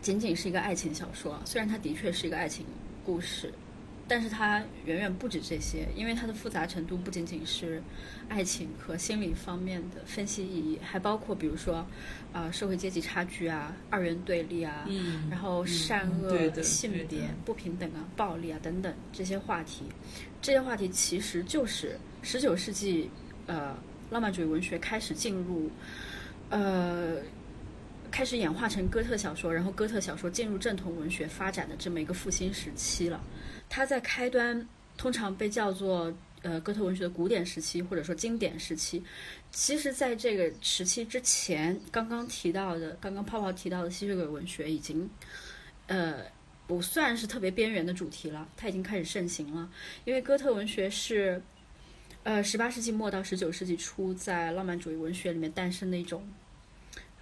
[0.00, 2.64] 仅仅是一个爱情小说，虽然它的确是一个爱情
[3.04, 3.52] 故事。
[4.08, 7.82] 但是它远远不止这些，因为它的复杂程度不仅仅是
[8.28, 11.76] 爱情和心理方面的分析意义，还包括比如说，
[12.32, 19.84] 啊、呃，社会阶级差距啊，二元对立啊，嗯，然后善恶、性别不平等啊、暴力啊等等这些话题，
[20.40, 23.08] 这些话题其实就是十九世纪
[23.46, 23.74] 呃
[24.10, 25.70] 浪漫主义文学开始进入
[26.50, 27.16] 呃。
[28.10, 33.18] 开始演化成哥特小说，然后哥特小说进入正统文学发展的这么一个复兴时期了。
[33.74, 39.02] 它在开端通常被叫做呃哥特文学的古典时期，或者说经典时期。
[39.50, 45.08] 其实，在这个时期之前，刚刚提到的，刚刚泡泡提到的吸血鬼文学已经
[45.86, 46.18] 呃
[46.66, 49.70] 不算是特别边缘的主题了，它已经开始盛行了。
[50.04, 51.40] 因为哥特文学是
[52.24, 56.22] 呃十八世纪末到十九世纪初在浪漫主义文学里面诞生的一种。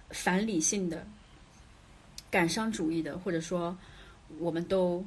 [0.09, 1.07] 反理性的、
[2.29, 3.77] 感伤主义的，或者说
[4.39, 5.05] 我们都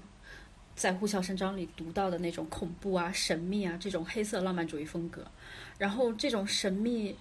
[0.74, 5.26] 在《呼啸山庄》里读到的那种恐怖啊、神秘啊这种黑色浪漫主义风格。
[5.78, 7.16] 然后这种神秘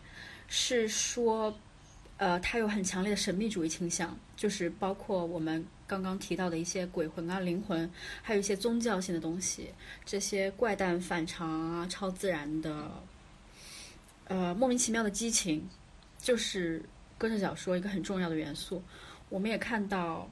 [0.48, 1.56] 是说，
[2.18, 7.90] 呃，它有很强烈的神秘主义倾向，就是包括我们刚刚提到的一些鬼魂啊、灵魂，
[8.22, 9.70] 还有一些宗教性的东西，
[10.06, 12.92] 这些怪诞反常啊、超自然的，
[14.26, 15.68] 呃，莫名其妙的激情，
[16.18, 16.84] 就是。
[17.16, 18.84] 哥特小说一个很重要的元素，
[19.30, 20.30] 我们也看到，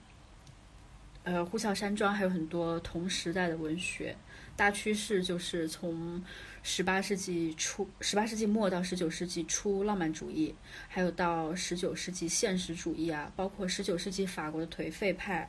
[1.24, 4.16] 呃，《呼啸山庄》还有很多同时代的文学，
[4.56, 6.24] 大趋势就是从
[6.64, 10.56] 十八世纪初、十八世纪末到十九世纪初浪漫主义，
[10.88, 15.48] 还有到十九世纪现实主义啊，包括十九世纪法国的颓废派，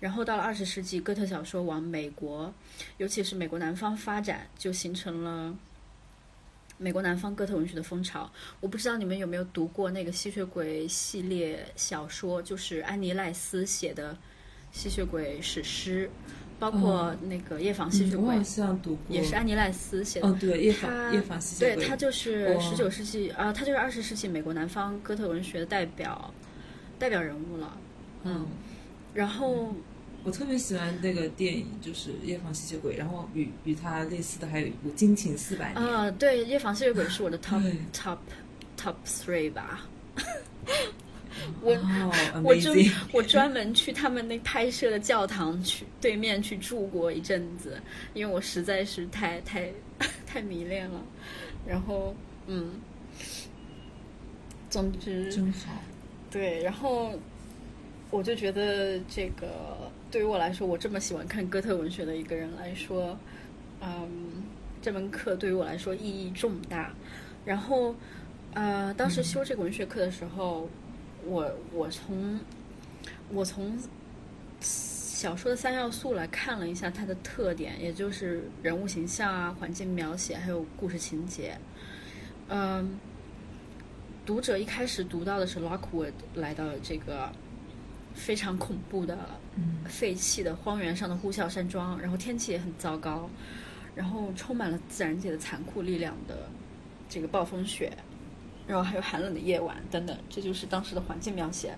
[0.00, 2.52] 然后到了二十世纪，哥特小说往美国，
[2.96, 5.56] 尤其是美国南方发展，就形成了。
[6.78, 14.12] 美国南方哥特文学的风潮，我不知道你们有没有读过那个吸血鬼系列小说，就是安妮赖斯写的
[14.72, 16.10] 《吸血鬼史诗，
[16.58, 20.26] 包括那个《夜访吸血鬼》嗯我好像读过，也是安妮赖斯写的。
[20.26, 26.32] 哦，对，夜访夜访吸血鬼，对他就是哇十九世纪啊、他就是二十世纪美国南方哥特文学的代表
[26.98, 27.78] 代表人物了。
[28.24, 28.46] 嗯，
[29.12, 29.74] 然后
[30.24, 35.84] 我特别喜欢那个电影，就是《夜访吸血鬼》，然后与与它类似的还有一部《惊情四百年》。
[35.86, 37.60] 啊、对，《夜访吸血鬼》是我的 top
[37.92, 38.18] top
[38.78, 39.86] top three 吧。
[41.60, 42.12] 我哦
[42.44, 42.72] 我就
[43.12, 47.80] 我专门去他们那拍摄的教堂去对面去住过一阵子，
[48.14, 49.70] 因为我实在是太太
[50.26, 51.00] 太迷恋了。
[51.66, 52.14] 然后，
[52.46, 52.72] 嗯，
[54.68, 55.72] 总之真好。
[56.30, 57.12] 对，然后
[58.10, 63.16] 我就觉得这个对于我来说，我这么喜欢看哥特文学的一个人来说，
[63.80, 64.42] 嗯，
[64.80, 66.92] 这门课对于我来说意义重大。
[67.44, 67.94] 然后，
[68.54, 70.68] 呃，当时修这个文学课的时候，
[71.24, 72.38] 我我从
[73.30, 73.78] 我从
[74.60, 81.56] 小说的三要素来看了一下它的特点，也就是人物形象啊、环境描写，还有故事情节。
[82.48, 82.98] 嗯，
[84.26, 87.30] 读者一开始读到的是 Lockwood 来到这个
[88.14, 89.16] 非常恐怖的
[89.56, 93.30] 嗯废弃的荒原上的呼啸山庄，然后天气也很糟糕，
[93.94, 96.48] 然后充满了自然界的残酷力量的
[97.08, 97.92] 这个暴风雪，
[98.66, 101.74] 然后还有寒冷的夜晚等等，这就是当时的环境描写。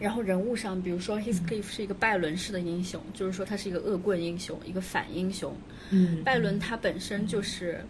[0.00, 5.52] 然后人物上，比如说 Heathcliff 是一个拜伦式的英雄，就是说他是一个恶棍英雄，一个反英雄。
[5.90, 7.84] 嗯，拜伦他本身就是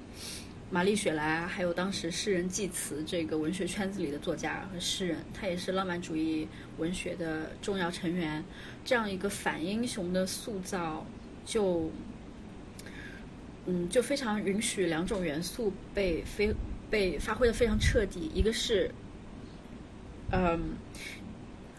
[0.70, 8.42] 玛丽雪莱，还有当时诗人济慈这个文学圈子里的作家和诗人，他也是浪漫主义文学的重要成员。
[8.86, 11.04] 这样一个反英雄的塑造，
[11.44, 11.90] 就
[13.66, 16.54] 嗯，就非常允许两种元素被非
[16.90, 18.90] 被发挥的非常彻底，一个是
[20.30, 20.60] 嗯，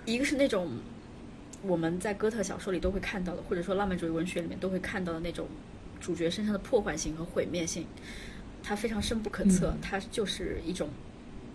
[0.06, 0.70] 一个是那种
[1.62, 5.48] 我们在哥特小说里都会看到的，或者说浪漫主义文学里面都会看到的那种
[6.00, 7.86] 主角身上的破坏性和毁灭性，
[8.64, 10.90] 它非常深不可测，嗯它就是一种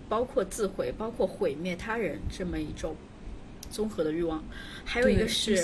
[0.08, 2.94] 包括自毁、包括毁灭他人这么一种
[3.70, 4.44] 综合的欲望。
[4.84, 5.56] 还有一个是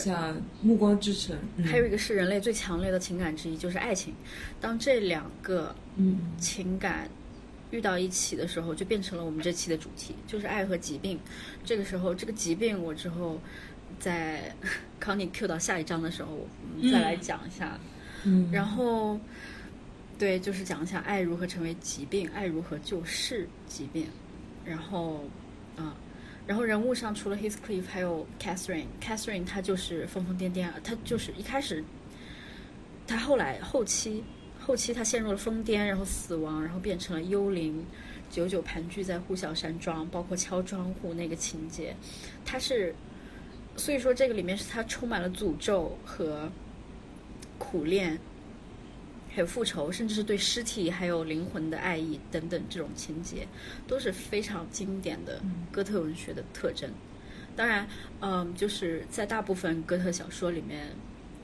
[0.62, 4.14] 暮光之城》，嗯还有一个是人类最强烈的情感之一，就是爱情。
[4.61, 7.09] 当这两个嗯情感
[7.70, 11.18] 遇到一起的时候，就变成了我们这期的主题，就是爱和疾病。
[11.64, 13.40] 这个时候，这个疾病我之后
[13.98, 14.54] 在
[14.98, 16.48] 康妮 Q 到下一章的时候，我
[16.83, 17.78] 们再来讲一下。
[18.24, 19.18] 嗯，然后，
[20.18, 24.06] 对，就是讲一下爱如何成为疾病，爱如何救世疾病。
[24.64, 25.24] 然后，
[25.76, 25.96] 啊、
[26.46, 31.83] 然后人物上除了 Heathcliff，还有 Catherine，Catherine 她就是疯疯癫癫，她就是一开始，
[33.06, 34.22] 她后来后期
[34.70, 37.85] 后期他陷入了疯癫，然后死亡，然后变成了幽灵，
[38.30, 41.92] 久久盘踞在呼啸山庄，包括敲窗户那个情节，
[42.44, 42.94] 他是，
[43.74, 46.48] 所以说这个里面是他充满了诅咒和
[47.59, 48.16] 苦恋，
[49.28, 53.48] 还有复仇，甚至是对尸体还有灵魂的爱意等等这种情节，
[53.88, 56.88] 都是非常经典的哥特文学的特征。
[57.56, 57.88] 当然，
[58.20, 60.87] 嗯，就是在大部分哥特小说里面，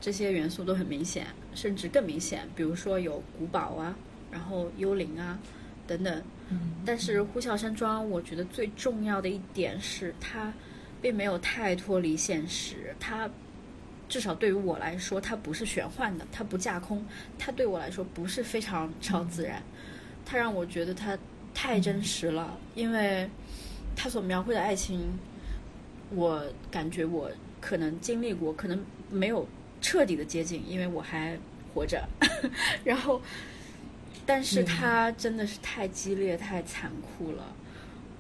[0.00, 2.48] 这些元素都很明显，甚至更明显。
[2.54, 3.96] 比如说有古堡啊，
[4.30, 5.38] 然后幽灵啊
[5.86, 6.22] 等等。
[6.48, 10.52] 嗯但是呼啸山庄，我觉得最重要的一点是它
[11.02, 13.28] 并没有太脱离现实，它
[14.08, 17.04] 至少对于我来说，它不是玄幻的，它不架空，
[17.36, 19.60] 它对我来说不是非常超自然，
[20.24, 21.18] 它让我觉得它
[21.52, 23.28] 太真实了，因为
[23.96, 25.18] 它所描绘的爱情，
[26.10, 27.28] 我感觉我
[27.60, 28.80] 可能经历过，可能
[29.10, 29.44] 没有
[29.86, 31.38] 彻底的接近，因为我还
[31.72, 32.04] 活着，
[32.82, 33.22] 然后，
[34.26, 37.54] 但是它真的是太激烈、太残酷了，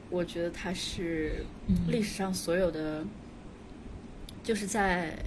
[0.08, 1.44] 我觉得它是
[1.88, 3.04] 历史上所有的，
[4.44, 5.18] 就是在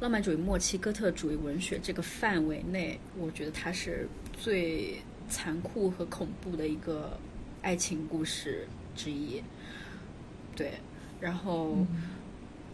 [0.00, 4.06] 浪漫主义末期、哥特主义文学这个范围内，我觉得它是
[4.38, 4.96] 最
[5.30, 7.18] 残酷和恐怖的一个
[7.62, 9.42] 爱情故事之一。
[10.54, 10.72] 对，
[11.22, 11.86] 然后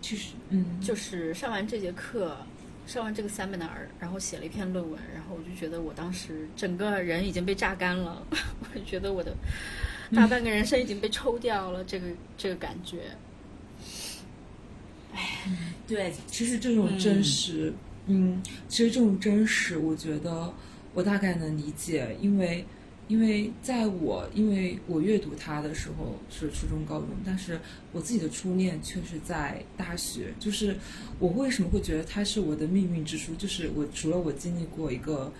[0.00, 2.36] 其实嗯，就是上完这节课，
[2.86, 3.68] 上完这个 seminar，
[3.98, 9.34] 然后写了一篇论文，然后我就觉得我当时整个人已经被榨干了， 我就觉得我的
[10.14, 12.06] 大半个人生已经被抽掉了，这个
[12.36, 12.98] 这个感觉。
[15.86, 17.72] 对，其实这种真实，
[18.06, 20.52] 嗯其实这种真实，我觉得
[20.94, 22.64] 我大概能理解，因为
[23.12, 27.60] 因为在我因为我阅读它的时候是初中高中，但是
[27.92, 30.32] 我自己的初恋却是在大学。
[30.40, 30.74] 就是
[31.18, 33.34] 我为什么会觉得它是我的命运之书？
[33.34, 35.30] 就是我除了我经历过一个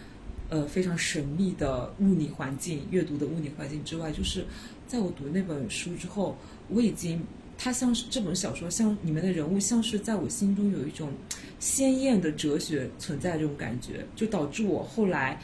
[0.51, 4.45] 呃非常神秘的物理环境，阅读的物理环境之外，就是
[4.87, 6.37] 在我读那本书之后，
[6.69, 7.25] 我已经
[7.57, 11.11] 它像是这本小说，像里面的人物，像是在我心中有一种
[11.59, 15.41] 鲜艳的哲学存在这种感觉，就导致我后来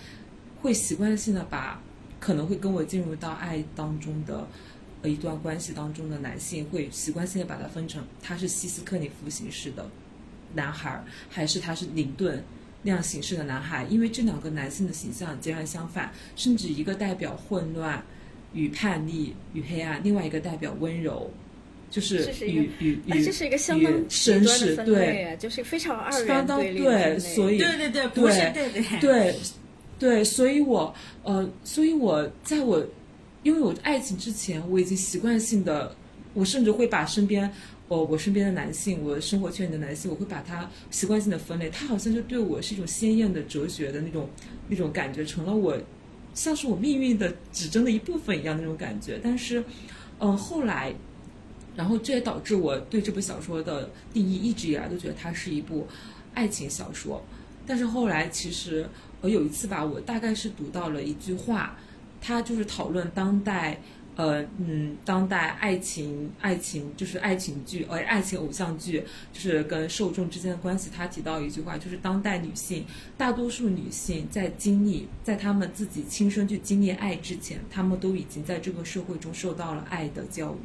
[0.60, 1.82] 会习惯性的把
[2.20, 4.46] 可能会跟我进入到爱当中的
[5.02, 9.88] 呃一段关系当中的男性，会习惯性的把它分成他是希斯克里夫形式的
[10.54, 12.42] 男孩，还是他是林顿
[12.82, 18.02] 那样形式的男孩，因为这两个男性的形象截然相反，甚至一个代表混乱
[18.52, 21.30] 与叛逆与黑暗，另外一个代表温柔。
[21.90, 26.60] 就是这是一个与与哎，与这是一个相当与绅士对哎，就是非常二相元当。
[26.60, 29.34] 对，所以对对对，不是对对对
[29.98, 32.86] 对，所以我呃，所以我在我
[33.42, 35.94] 拥有爱情之前，我已经习惯性的，
[36.34, 37.50] 我甚至会把身边
[37.88, 44.28] 我我身边的男性，我生活圈里的男性，我会把他习惯性的分类，他好像就对我是一种鲜艳的哲学的那种
[44.68, 45.76] 那种感觉，成了我
[46.34, 49.20] 像是我命运的指针的一部分一样那种感觉。
[49.22, 49.64] 但是，
[50.18, 50.94] 嗯、后来。
[51.76, 55.86] 然后这也导致我对这部小说的定义一直以来都觉得它是一部
[56.34, 57.22] 爱情小说。
[57.64, 58.84] 但是后来其实
[59.20, 61.76] 我有一次吧，我大概是读到了一句话，
[62.20, 63.80] 它就是讨论当代
[64.16, 70.90] 呃嗯当代爱情爱情就是爱情剧呃爱情偶像剧就是跟受众之间的关系。
[70.92, 72.84] 他提到一句话，就是当代女性
[73.16, 80.58] 大多数女性在经历在她们自己亲身去经历爱之前，她们都已经在这个社会中受到了爱的教育。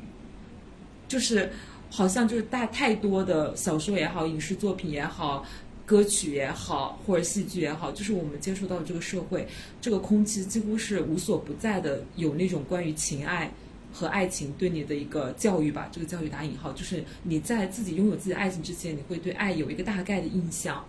[1.07, 1.51] 就是
[1.91, 5.45] 好像就是大太多的小说也好，影视作品也好，
[5.85, 9.47] 歌曲也好，或者戏剧也好，就是我们接触到的这个社会，
[9.81, 13.51] 这个空气几乎是无所不在的，有那种关于情爱
[13.91, 15.89] 和爱情对你的一个教育吧。
[15.91, 20.83] 这个教育打引号，就是你在自己拥有自己的爱情之前，你会对爱有一个大概的印象。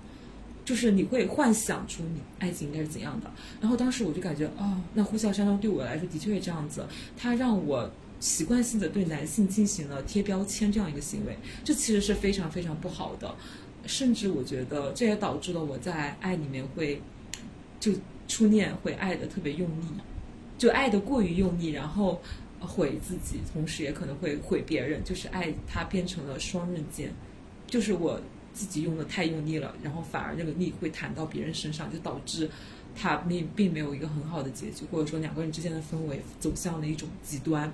[0.64, 3.30] 就是你会幻想出你爱情应该是怎样的，
[3.60, 6.86] 然后当时我就感觉，哦，那《呼啸山庄》对我来说的确是这样子，
[7.18, 13.34] 它让我习惯性的对男性进行了贴标签这样一个行为，这其实是非常非常不好的，
[13.86, 17.00] 甚至我觉得这也导致了我在爱里面会
[17.80, 17.92] 就
[18.26, 19.84] 初恋会爱的特别用力，
[20.56, 22.20] 就爱的过于用力，然后
[22.60, 27.12] 毁自己，同时也可能会毁别人，就是爱它变成了双刃剑，
[27.66, 28.20] 就是我
[28.52, 32.48] 自己用的太用力了，然后反而那个力会弹到别人身上，就导致
[32.96, 37.70] 他并并没有一个很好的结局，或者说两个人之间的氛围走向了一种极端。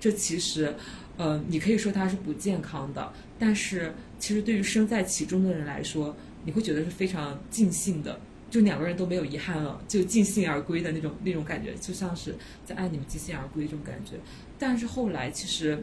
[0.00, 0.74] 这其实，
[1.16, 3.12] 呃，你可以说它是不健康的，
[3.44, 6.14] 但是其实对于身在其中的人来说，
[6.44, 14.12] 你会觉得是非常尽兴的，就两个人都没有遗憾了，就尽兴而归的那种那种感觉，就像是在爱你们尽兴而归这种感觉。
[14.60, 15.82] 但是后来其实，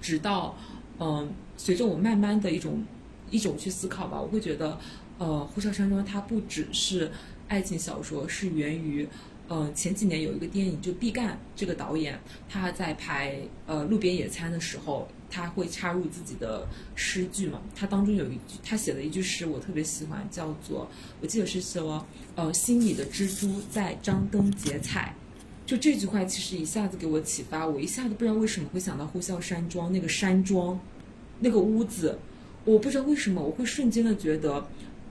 [0.00, 0.58] 直到
[0.98, 2.84] 嗯、随着我慢慢的一种
[3.30, 4.76] 一种去思考吧，我会觉得，
[5.18, 7.12] 呃，《呼啸山庄》它不只是
[7.46, 9.08] 爱情小说，是源于。
[9.48, 12.18] 呃，前几年有一个电影，就毕赣这个导演，
[12.48, 17.62] 他在拍呃《路边野餐》的时候，他会插入自己的诗句嘛。
[17.74, 20.86] 他当中有一句，他写的一句诗，我特别喜欢，叫做
[21.22, 25.14] 我记得是说，呃，心里的蜘蛛在张灯结彩。
[25.64, 30.78] 就这句话，其实一下子给我启发，我一下子不知道为什么会想到呼啸山庄那个山庄，
[31.40, 32.18] 那个屋子，
[32.64, 34.68] 我不知道为什么我会瞬间的觉得，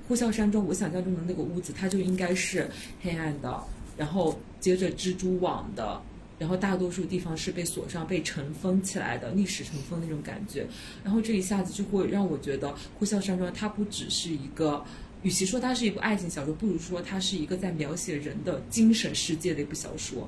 [0.08, 2.70] 呼啸山庄我想象中的那个屋子，它就应该是
[3.02, 3.64] 黑暗的。
[3.98, 6.02] 然后接着蜘蛛网的，
[6.42, 10.66] 然后大多数地方是被锁上、被尘封起来的，历史尘封那种感觉。
[11.04, 14.84] 然后这一下子就会让我觉得《呼啸山庄》它不只是一个，
[15.22, 20.28] 与其说它是一部爱情小说，不如说它是一个在描写人的精神世界的一部小说。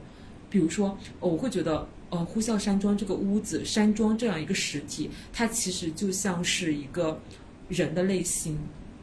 [0.52, 7.20] 比如说，我会觉得，呃，呼啸山庄这个屋子、山庄这样一个实体，它其实就像是一个
[7.70, 8.56] 人的内心，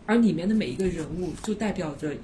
[0.06, 2.14] 而里面的每一个人物就代表着。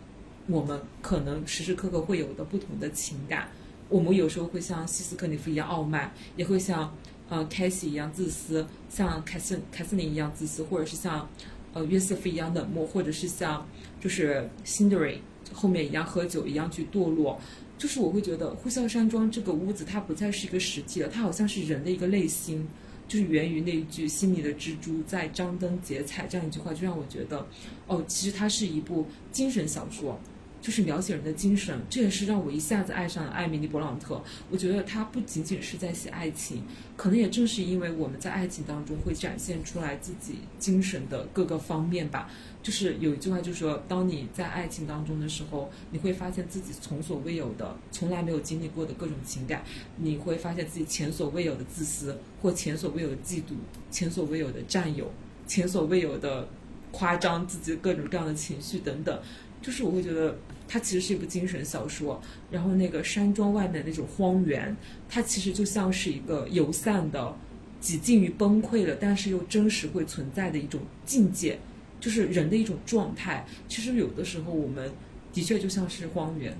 [0.48, 3.48] 我们可能时时刻刻会有的不同的情感，
[3.88, 6.92] 我们有时候会像希斯克里夫一样傲慢，也会像
[7.28, 11.28] 呃凯西一样自私，像凯瑟凯瑟琳一样自私，或者是像
[11.72, 13.66] 呃约瑟夫一样冷漠，或者是像
[14.00, 15.20] 就是辛德瑞
[15.52, 17.40] 后面一样喝酒一样去堕落。
[17.78, 22.66] 就是我会觉得呼啸山庄这个屋子它不再是一个实体了，它好像是人的一个内心。
[23.08, 27.46] 就是源于那一句“心里的蜘蛛在张灯结彩”这样一句话，就让我觉得，
[27.86, 30.18] 哦，其实它是一部精神小说。
[30.66, 34.20] 就是描写人的精神，这也是让我一下子爱上了艾米丽·勃朗特。
[34.50, 36.64] 我觉得她不仅仅是在写爱情，
[36.96, 42.28] 可能也正是因为我们在爱情当中会展现出来自己精神的各个方面吧。
[42.64, 49.62] 就是有一句话，就是说，当你在爱情当中的时候，你会发现自己从所未有的、从来没有经历过的各种情感，
[49.98, 53.54] 你会发现自己前所未有的自私，或前所未有的嫉妒，
[53.92, 55.08] 前所未有的占有，
[55.46, 56.48] 前所未有的
[56.90, 59.16] 夸张自己各种各样的情绪等等。
[59.62, 60.36] 就是我会觉得
[60.68, 64.76] 它其实是一部精神小说，然后那个山庄外面那种荒原，
[65.08, 67.34] 它其实就像是一个游散的
[67.80, 71.58] 几近于崩溃了，但是又真实会存在的一种境界，
[72.00, 73.46] 就是人的一种状态。
[73.68, 74.90] 其实有的时候我们
[75.32, 76.56] 的确就像是荒原，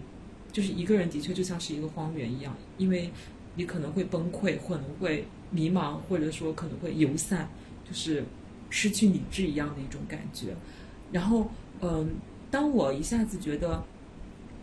[0.53, 3.11] 就是一个人的确就像是一个荒原一样，因为
[3.57, 7.49] 你可能会崩溃，可能会迷茫，或者说可能会游散，
[7.89, 8.23] 就是
[8.71, 10.55] 失去理智一样的一种感觉。
[11.11, 11.51] 然后，
[11.81, 12.17] 嗯，
[12.51, 13.83] 当我一下子觉得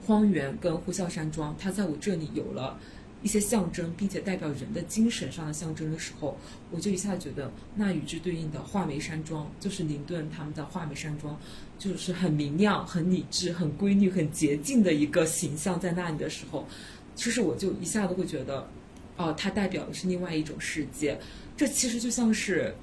[0.06, 2.78] 荒原跟呼啸山庄，它在我这里有了。
[3.22, 6.38] 一些象征，并且代表人的精神上的象征的时候，
[6.72, 11.40] 我就一下觉得，那与之对应的画眉山庄，就是林顿他们的画眉山庄，
[11.80, 16.68] 就是很明亮、很理智、很规律、很洁净的一个形象在那里的时候，
[17.16, 18.68] 其实我就一下子会觉得，
[19.16, 21.18] 哦，它代表的是另外一种世界。
[21.56, 22.76] 这其实就像是。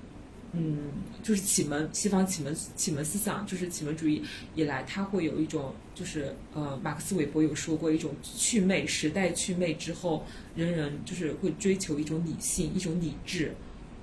[0.53, 0.77] 嗯，
[1.23, 4.21] 就是启蒙西方启蒙启蒙思想，就是启蒙主义
[4.57, 10.25] 以来，它会有一种，就是呃，马克思韦伯有说过一种祛魅时代祛魅之后，
[10.57, 13.55] 人人就是会追求一种理性，一种理智，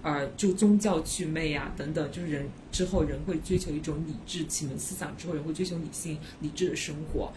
[0.01, 7.33] 而就宗教祛魅啊等等，就是人之后人会追求一种理智，启蒙思想之后人会追求理性理智的生活。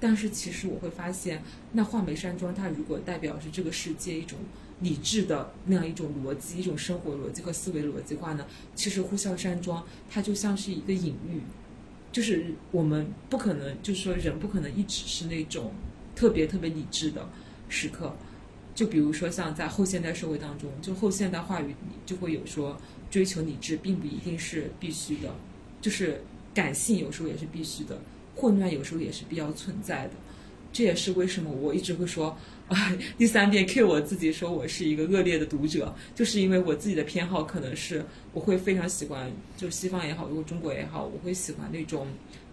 [0.00, 1.42] 但是其实我会发现，
[1.72, 4.38] 那画眉山庄它如果代表是这个世界一种。
[4.80, 8.44] 理智的那样一种逻辑，一种生活逻辑和思维逻辑化呢？
[8.74, 11.40] 其实呼啸山庄它就像是一个隐喻，
[12.10, 15.72] 就是我们不可能，就是说人不可能一直是那种
[16.16, 17.28] 特别特别理智的
[17.68, 18.14] 时刻。
[18.74, 22.76] 就比如说像在后现代社会当中，就后现代话语里就会有说，
[23.10, 25.32] 追求理智并不一定是必须的，
[25.80, 26.20] 就是
[26.52, 27.96] 感性有时候也是必须的，
[28.34, 30.14] 混乱有时候也是必要存在的。
[30.72, 32.36] 这也是为什么我一直会说。
[32.68, 42.06] 啊， 第三遍 Q 我自己说我是一个恶劣的读者，就是因为我自己的偏好可能是我会非常喜欢，就西方也好，如果中国也好，我会喜欢那种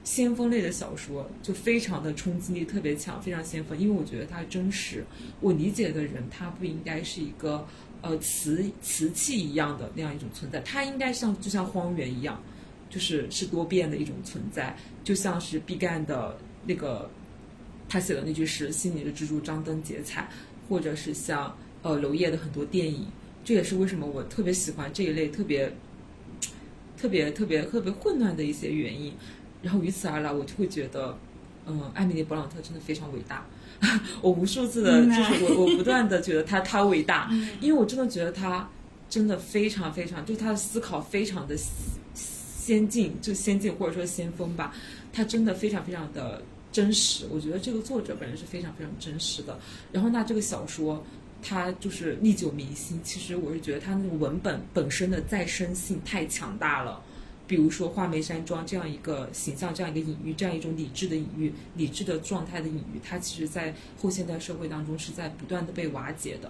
[0.04, 5.06] 先锋类的小说，就非常的冲击力特别强，非常先锋，因为我觉得它真实。
[5.40, 7.66] 我理解的人，他不应该是一个
[8.02, 12.44] 呃瓷瓷器一样的那样一种存在，他应该像就像荒原一样，
[12.90, 17.10] 就是是多变的一种存在，就像是毕赣的那个。
[17.92, 20.30] 他写的那句诗“心里的蜘蛛张灯结彩”，
[20.70, 23.06] 或者是像呃娄烨的很多电影，
[23.44, 25.76] 这也是为什么我特别喜欢这一类特别
[26.98, 29.14] 特别特别特别混乱的一些原因。
[29.62, 31.18] 然后与此而来，我就会觉得，
[31.66, 33.46] 嗯，艾米丽·勃朗特真的非常伟大。
[34.22, 37.30] 我无数次的，就是我我不断的觉得他他伟大，
[37.60, 38.70] 因为我真的觉得他
[39.10, 41.58] 真的非常非常，就他的思考非常的
[42.16, 44.74] 先进，就先进或者说先锋吧。
[45.12, 46.42] 他真的非常非常的。
[46.72, 49.60] 真实，我觉得这个作者本人是非常非常真实的。
[49.92, 51.04] 然后，那这个小说，
[51.42, 53.02] 它就是历久弥新。
[53.04, 57.02] 其实，我是觉得它那个文本本身的再生性太强大了。
[57.48, 66.50] 比如说，画眉山庄这样一个形象，这样一个隐喻，这样一种理智的隐喻，理智的状态的隐喻，它其实在后现代社会当中是在不断的被瓦解的。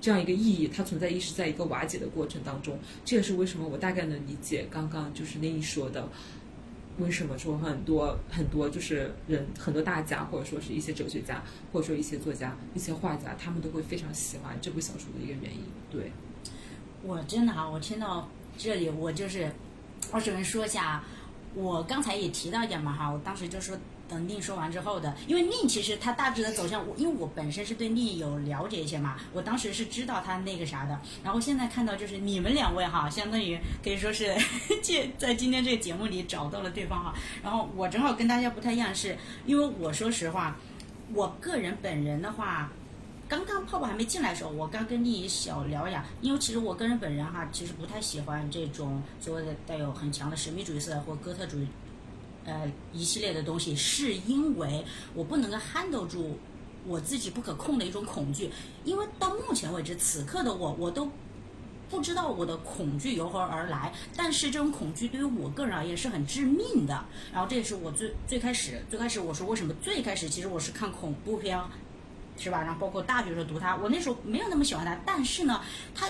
[0.00, 2.78] 这样一个意义，它存在意识在一个瓦解的过程当中。
[3.04, 6.08] 这也是为什么我大概能理解刚刚就是那一说的。
[6.98, 11.42] 为什么说很多很多就是人很多大家或者说是一些哲学家
[11.72, 15.62] 或者说一些作家一些画家他们都会非常喜欢这部小说的一个原因？
[15.90, 16.12] 对，
[17.02, 19.50] 我真的哈，我听到这里我就是，
[20.12, 21.04] 我只能说一下啊，
[21.54, 23.76] 我刚才也提到一点嘛哈，我当时就说。
[24.08, 34.34] 等令说完之后的，因为令其实他大致的走向，我因为我本身是对令有了解一些嘛，我当时是知道他那个啥的，然后现在看到就是你们两位哈，相当于可以说是
[34.82, 40.56] 借在今天这个节目里找到了对方哈，然后我正好跟大家不太一样，是因为我说实话，
[41.12, 42.72] 我个人本人的话，
[43.28, 51.68] 刚刚泡泡还没进来的时候，我刚跟丽小聊呀，因为其实我个人本人哈，其实不太喜欢这种所谓的带有很强的神秘主义色彩或哥特主义。
[52.48, 54.82] 呃，一系列的东西，是因为
[55.12, 56.38] 我不能够 handle 住
[56.86, 58.50] 我自己不可控的一种恐惧，
[58.84, 61.10] 因为到目前为止，此刻的我，我都
[61.90, 67.04] 不知道我的恐惧由何而来，但是这种恐惧对于我个人而言是很致命的。
[67.30, 71.60] 然后这也是我最最开始最开始我说为什么最开始其实我是看恐怖片，
[72.38, 72.62] 是吧？
[72.62, 75.60] 然后包括大学时候读它，我那时候没有那么喜欢它，但是呢，
[75.94, 76.08] 它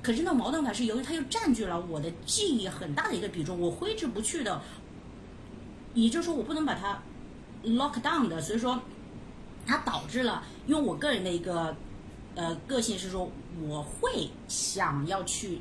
[0.00, 4.62] 可是那矛盾感是由于它又占据了我的记忆很大的一个比重，我挥之不去的。
[5.94, 7.00] 也就是说，我不能把它
[7.64, 8.80] lock down 的，所以说，
[9.66, 11.76] 它导致了，因为我个人的一个
[12.34, 13.30] 呃个性是说，
[13.60, 15.60] 我会想要去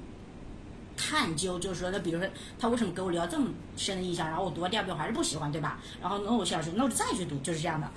[0.95, 2.27] 探究，就是说，那比如说
[2.57, 5.79] 他为什么给我留了这么深的印象，然后我读了第二遍我还是不喜欢，对吧？
[6.01, 7.89] 然后那我想说，那我就再去读，就是这样的。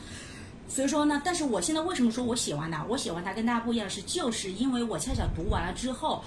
[0.69, 2.85] 所以说呢，但是我现在为什么说我喜欢它？
[2.85, 6.25] 我喜欢它跟大家不一样是，就是因为我恰巧读完了之后，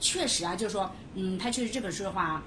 [0.00, 2.42] 确实啊，就是说，嗯，它确实这本书的话。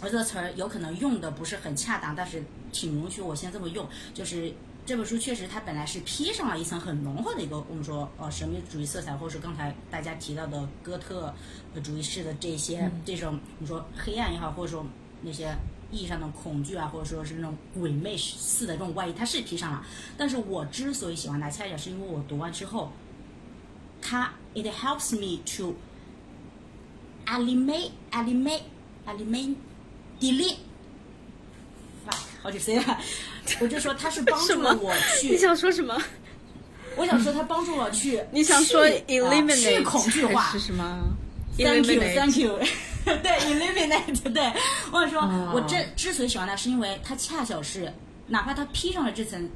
[0.00, 4.52] 而这个词儿有可能用的不是很恰当，但是挺允许我先这么用，就是
[4.86, 11.34] 这本书确实它本来是披上了一层很浓厚的一个我们说呃神秘主义色彩，或者是刚才大家提到的哥特
[11.82, 14.86] 主义式的这些、这种你说黑暗也好，或者说
[15.22, 15.54] 那些
[15.90, 19.84] 意义上的恐惧啊，或者说是那种鬼魅似的这种外衣，它是披上了。
[20.16, 22.92] 但是我之所以喜欢它，恰恰是因为我读完之后，
[24.00, 25.74] 它 it helps me to
[27.26, 28.62] eliminate eliminate
[29.06, 29.54] eliminate
[30.20, 30.56] delete。
[32.42, 32.98] 好久 say 了，
[33.60, 36.00] 我就说他是帮助了我去，你想说什么？
[36.96, 40.40] 我想说他帮助我去， 你想说 eliminate 去恐惧化。
[40.42, 40.98] 还是什么
[41.58, 42.58] ？Thank you, thank you
[43.04, 44.52] 对，eliminate，对，
[44.92, 45.52] 我想说，哦。
[45.54, 47.92] 我之之所以喜欢他，是因为他恰巧是，
[48.28, 49.48] 哪怕他披上了这层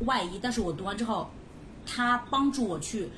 [0.00, 1.30] 外衣，但是我读完之后，
[1.86, 3.08] 他帮助我去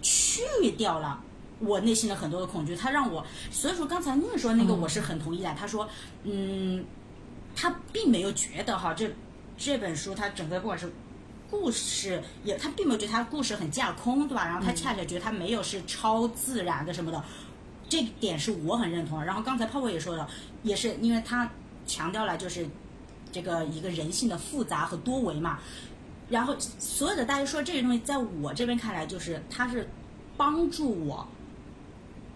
[0.00, 0.42] 去
[0.78, 1.20] 掉了
[1.60, 5.88] 我内心的很多的恐惧，他让我，所以说刚才宁说那个我是很同意的，他说，
[6.24, 6.84] 嗯，
[7.54, 9.10] 他并没有觉得哈，这
[9.58, 10.90] 这本书它整个不管是
[11.50, 14.46] 故事也，他并没有觉得他故事很架空，对吧？
[14.46, 17.22] 然后他恰恰觉得他没有是超自然的什么的，
[17.88, 19.26] 这点是我很认同的。
[19.26, 20.28] 然后刚才泡泡也说了，
[20.62, 21.50] 也是因为他
[21.86, 22.66] 强调了就是
[23.30, 25.58] 这个一个人性的复杂和多维嘛。
[26.30, 29.88] 然后所有的大家说这些东西，在我这边看来，就是它是
[30.36, 31.26] 帮助我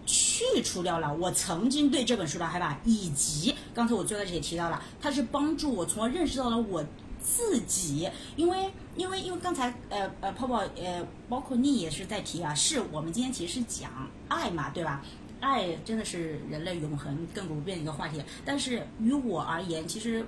[0.05, 6.83] 去除掉了我曾经对这本书的害怕，以及刚才我最开始也提到了，它是帮助我从而认识到了我
[7.21, 13.89] 自己，因为因为因为刚才呃呃泡泡呃包括你也是在提啊，是我们今天其实是讲
[14.27, 15.01] 爱嘛，对吧？
[15.41, 20.25] 爱真的是人类永恒亘古不变的一个话题，但是于我而言，其实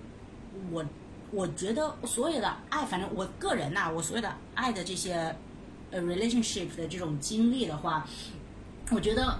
[0.71, 0.85] 我
[1.31, 5.35] 我觉得所有的爱，反正我个人呐、我所有的爱的这些
[5.91, 8.05] 呃 relationship 的这种经历的话，
[8.91, 9.39] 我觉得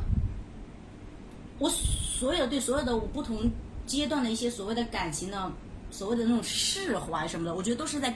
[1.59, 3.49] 我所有对所有的我不同
[3.85, 5.51] 阶段的一些所谓的感情呢
[5.89, 8.13] 所谓的那种释怀什么的，我觉得都是在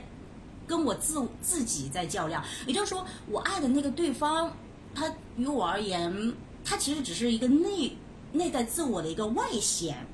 [0.67, 2.43] 跟我自自己在较量。
[2.67, 4.51] 也就是说，我爱的那个对方，
[4.93, 6.33] 他于我而言，
[6.63, 7.95] 他其实只是一个内
[8.31, 10.05] 内在自我的一个外显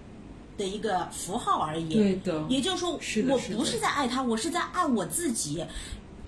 [0.57, 1.93] 的一个符号而已。
[1.93, 2.91] 对的也就是说，
[3.27, 5.65] 我不是在爱他，我是在爱我自己。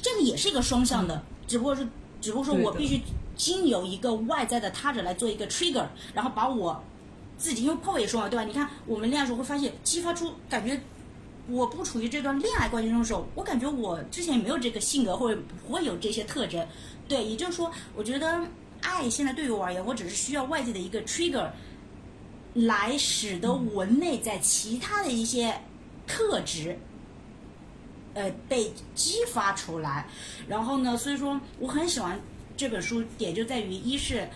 [0.01, 1.87] 这个也是一个双向的，只不过是，
[2.21, 3.01] 只不过说我必须
[3.39, 6.83] 经由一个外在的他者来做一个 trigger，然后把我
[7.37, 8.43] 自己，因为泡泡也说了，对吧？
[8.43, 10.77] 你看我们恋爱时候会发现，激发出感觉
[11.47, 16.67] 我不处于这段恋爱关系中的时候，我感觉我之前没有这个性格，或者不会有这些特征。
[17.07, 18.41] 对，也就是说，我觉得
[18.81, 21.49] 爱现在对于我而言，我只是需要外界的一个 trigger，
[22.53, 25.61] 来使得我内在其他的一些
[26.05, 26.77] 特质，
[28.15, 30.07] 呃，被激发出来。
[30.45, 32.19] 然后呢，所以说我很喜欢
[32.59, 34.27] 这本书，点就在于一是。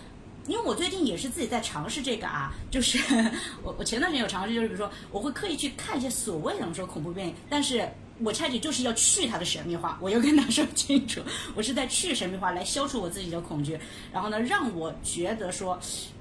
[0.46, 2.98] 因为我最近也是自己在尝试这个啊，就是
[3.62, 7.86] 我我前段时间有尝试，就是比如说我会刻意去看一些所谓的我们说恐怖片，但是
[8.18, 11.20] 我恰恰就是要去它的神秘化，我要跟他说清楚，
[11.54, 13.78] 我是在去神秘化来消除我自己的恐惧，
[14.10, 15.78] 然后呢，让我觉得说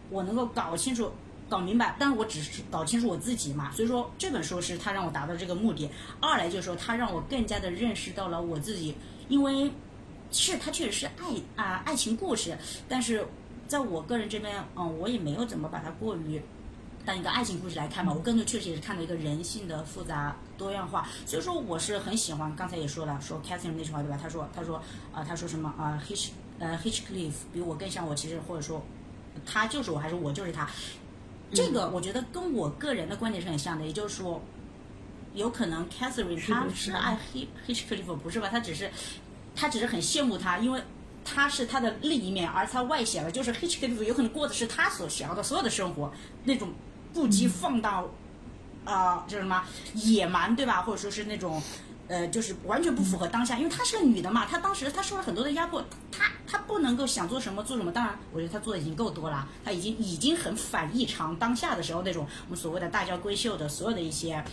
[0.09, 1.09] 我能够搞清楚。
[1.49, 5.87] 搞明白，但是我只是搞清楚我自己嘛，所以说这本书是它让我达到这个目的。
[6.19, 8.95] 二来就是说，它让我更加的认识到了我自己，
[9.27, 9.69] 因为
[10.33, 12.57] 是它确实是爱啊、爱情故事，
[12.89, 13.25] 但是
[13.67, 16.41] 在我个人这边，嗯，我也没有怎么把它过于
[17.05, 18.11] 当一个爱情故事来看吧。
[18.11, 22.53] 我更多确实也是看到一个人性的复杂多样化，所以说我是很喜欢。
[22.55, 24.19] 刚才也说了，说 Catherine 那句话对吧？
[24.21, 24.81] 他说，他说
[25.13, 26.29] 啊、他说什么啊、Hitch
[26.59, 28.83] 呃 Hitchcliff 比我更像我，其实或者说
[29.45, 30.67] 他就是我，还是我就是他。
[31.53, 34.41] 这个我觉得跟我个人的观点是很像的，也就是说，
[35.35, 38.47] 有可能 Catherine 她是爱 Hitch Hitchcliff 不是吧？
[38.49, 38.89] 她只是
[39.55, 40.81] 她只是很羡慕他，因为
[41.23, 46.11] 他是他的另一面，而他外显了，就是 h i t c h c o 有可能过的是他所想要的所有的生活，
[46.43, 46.73] 那种
[47.13, 48.07] 不羁放荡，
[48.83, 49.63] 啊、就是什么
[49.95, 50.81] 野蛮，对吧？
[50.81, 51.61] 或者说是那种。
[52.09, 55.81] 呃，就是完全不符合当下，因为她是个女的嘛，她当时她受了很多的压迫，
[56.11, 57.89] 她她不能够想做什么做什么。
[57.93, 64.43] 当然，我觉得她做的已经够多了，她已经已经很反异常当下的时候那种我们所谓的大家闺秀的所有的一些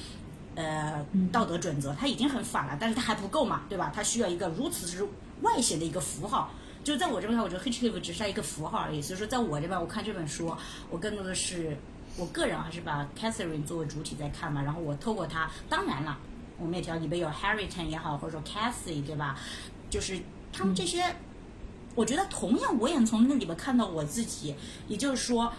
[0.64, 3.92] 呃道德准则，它已经很反了，但是它还不够嘛，对吧？
[3.94, 5.06] 它需要一个如此之
[5.42, 6.50] 外显的一个符号。
[6.82, 9.02] 就在我这边看，我觉得 Hitchcliff 只是一个符号而已。
[9.02, 10.50] 所以说，在我这边，我看这本书，
[10.88, 11.76] 我更多的是
[12.16, 14.62] 我个人还是把 Catherine 作为主体在看嘛。
[14.62, 16.16] 然后我透过它，当然了，
[16.58, 19.38] 我们也提到里边有 Harrington 也好，或者说 Cathy 对吧？
[19.90, 20.18] 就是
[20.52, 21.04] 他们这些，
[21.94, 24.54] 我觉得同样我也从那里边看到我自己。
[24.88, 25.52] 也就是说，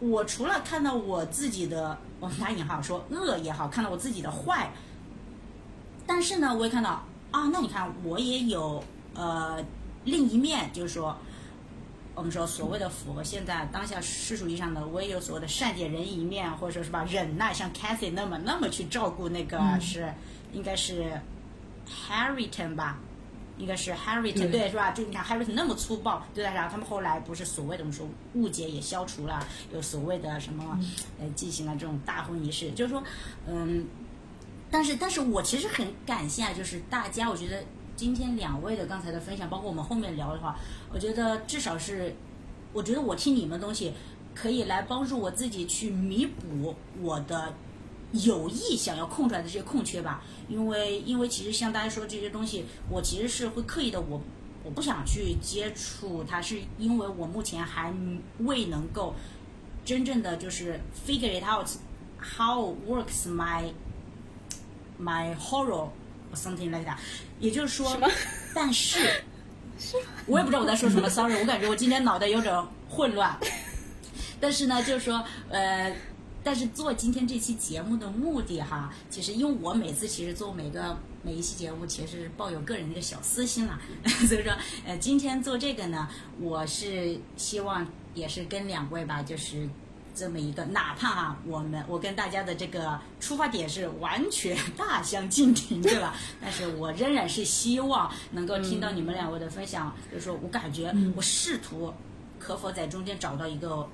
[0.00, 4.70] 我除了看到我自己的，我们打引号说恶也好，看到我自己的坏，
[6.06, 8.82] 但是呢，我也看到啊，那你看我也有
[9.14, 9.64] 呃
[10.04, 11.16] 另一面，就是说。
[12.14, 20.12] 我们说所谓的符合现在当下世俗意义上的，我也有所谓的善解人意一面，或者说是吧忍耐，像 Cathy 那么那么去照顾那个、是
[20.52, 21.12] 应该是
[21.86, 22.98] Harrington 吧，
[23.58, 24.92] 应该是 Harriet 对是吧？
[24.92, 26.52] 就你看 Harriet 那么粗暴，对吧？
[26.52, 30.78] 然后他们后来不是所谓的我们说误解也消除了，有所谓的什么
[31.20, 33.02] 呃进行了这种大婚仪式，就是说
[33.46, 33.84] 嗯，
[34.70, 37.62] 但是但是我其实很感谢啊，就是大家，我觉得
[37.96, 40.56] 今天两位的刚才的分享，包括我们后面聊的话，
[40.92, 42.14] 我觉得至少是，
[42.72, 43.92] 我觉得我听你们东西
[44.34, 47.52] 可以来帮助我自己去弥补我的。
[48.12, 54.22] 有意想要空出来的这些空缺吧，因为因为其实像大家说这些东西，我其实是会刻意的，我
[54.64, 57.92] 我不想去接触它，是因为我目前还
[58.38, 59.14] 未能够
[59.84, 61.68] 真正的就是 figure it out
[62.18, 63.64] how works my
[64.98, 65.88] my horror
[66.32, 66.96] or something like that，
[67.38, 67.94] 也就是说，
[68.54, 69.22] 但是，
[70.26, 73.38] 我也不知道我在说什么，sorry，我感觉我今天脑袋有点混乱，
[74.40, 75.94] 但是呢，就是说，呃。
[76.44, 83.78] 但是做今天这期节目的目的哈，其实因为我每次其实做每个每一期节目，其实抱有个人的一个小私心啦，
[84.26, 84.52] 所以说
[84.86, 86.08] 呃今天做这个呢，
[86.40, 89.68] 我是希望也是跟两位吧，就是
[90.14, 96.14] 这么一个，哪怕哈我们我跟大家的这个出发点是完全大相径庭， 对吧？
[96.40, 101.92] 但是我仍然是希望能够听到你们两位的分享，就是说我感觉我试图
[102.38, 103.86] 可否在中间找到一个。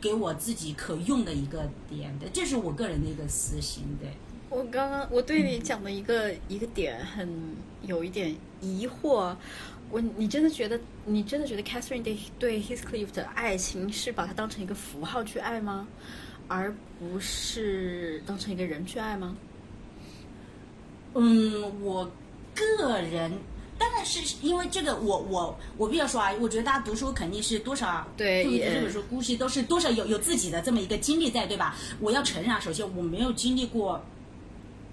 [0.00, 3.84] 给我自己可用的一个点的，这是我个人的一个私心。
[4.00, 4.10] 对
[4.48, 7.28] 我刚刚我对你讲的一个一个点很
[7.82, 9.34] 有一点疑惑，
[9.90, 15.88] 我你真的觉得你真的觉得 Catherine 对对 Heathcliff 的爱情是把它当成一个符号去爱吗？
[16.48, 19.36] 而不是当成一个人去爱吗？
[21.14, 22.08] 嗯，我
[22.54, 23.32] 个人。
[23.78, 31.76] 当然是因为这个，我我我必须要说啊，我觉得大家读书肯定是多少对，读这本书估计都是多少有有自己的这么一个经历在，对吧？
[32.00, 34.02] 我要承认啊，首先我没有经历过，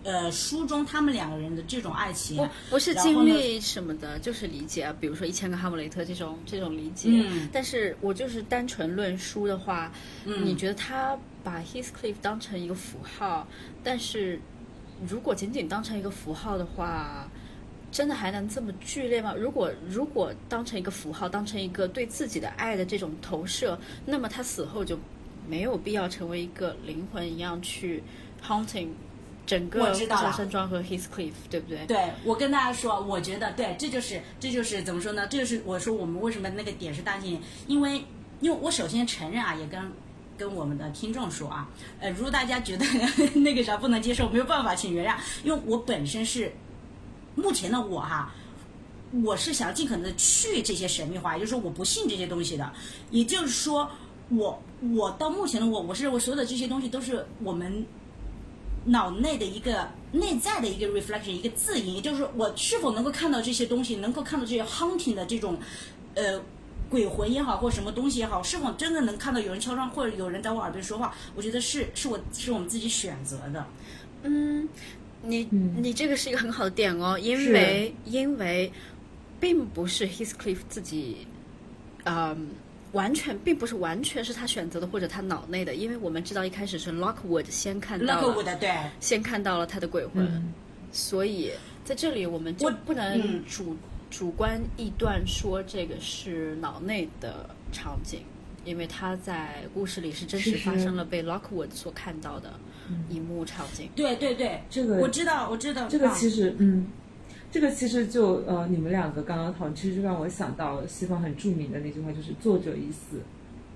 [0.04, 7.10] 呃，书中他们两个人的这种爱情，不不是经历什么的，就是理解，比如说《一千个哈姆雷特》这种这种理解。
[7.10, 7.48] 嗯。
[7.54, 9.94] 但是我就是单纯论书的话，
[10.26, 13.48] 嗯，你觉得他把 Heathcliff 当成一个符号，
[13.82, 14.42] 但是
[15.08, 17.30] 如果仅仅当成一个符号的话。
[17.94, 19.36] 真的还能这么剧烈吗？
[19.38, 24.98] 如果如果当成一个符号，当成一个对自己的爱的这种投射，那么他死后就
[25.48, 28.02] 没有必要成为一个灵魂一样去
[28.44, 28.88] haunting
[29.46, 31.86] 整个小山庄和 Heathcliff，对不对？
[31.86, 35.28] 对，我跟大家说，我觉得对，这就是这就是怎么说呢？
[35.28, 38.04] 这就是我说我们为什么那个点是大进，因为
[38.42, 39.80] 因为我首先承认啊，也跟
[40.36, 41.70] 跟我们的听众说啊，
[42.00, 42.84] 呃，如果大家觉得
[43.40, 46.52] 那个啥不能接受，没有办法，请原谅，因为我本身是。
[47.36, 48.32] 目前的我哈，
[49.24, 52.72] 我是想尽可能的去这些神秘化，也就是说我不信这些东西的。
[53.10, 53.90] 也就是说，
[54.30, 54.62] 我
[54.96, 57.86] 我到目前的我，我是认为所有的这些东西都是我们
[58.86, 61.96] 脑内的一个内在的一个 reflection，一个自影。
[61.96, 65.58] 也就是说，我是否能够看到这些东西，能够看到这些 hunting 的这种
[66.16, 66.42] 呃
[66.90, 71.14] 鬼魂也好，或什么东西也好，是否真的能看到有人敲窗，或者有人在我耳边说话？
[71.36, 73.66] 我觉得是是我是我们自己选择的。
[74.24, 74.70] 嗯。
[75.26, 78.72] 你你这个是一个很好的点哦，因为因为
[79.40, 81.26] 并不是 Heathcliff 自己，
[82.04, 82.50] 嗯，
[82.92, 88.70] 完全并不是完全是他选择的或者他脑内的，因为我们知道一开始是 Lockwood 先看到了，对，
[89.00, 90.54] 先看到了他的鬼魂，
[90.92, 91.52] 所以
[91.86, 93.76] 在这里我们就不能主
[94.12, 98.20] 主观臆断说这个是脑内的场景，
[98.64, 102.52] 因为他在故事里是真实发生了被 Lockwood 所看到的。
[103.10, 105.88] 一幕场景，对对对，这个我知道，我知道。
[105.88, 106.86] 这个其实，嗯，
[107.50, 113.22] 这个其实就呃，你们两个刚刚讨论，其实就让我想到了西方很著名的那句话，就是“作者已死”，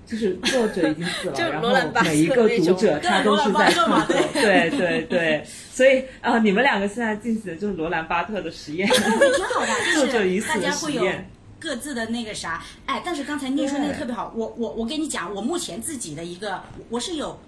[0.04, 1.70] 就是作者已经死了， 然后
[2.04, 5.42] 每一个读者他都是在创作， 对对对。
[5.46, 11.28] 所以啊，你们两个现在进行的就是罗兰巴特的实验，挺好的， 作者已死的实验，
[11.58, 12.62] 各自的那个啥。
[12.86, 17.38] 哎，但是刚才你说那个特别好，我我我跟你讲，我目前自己的一个，我是有。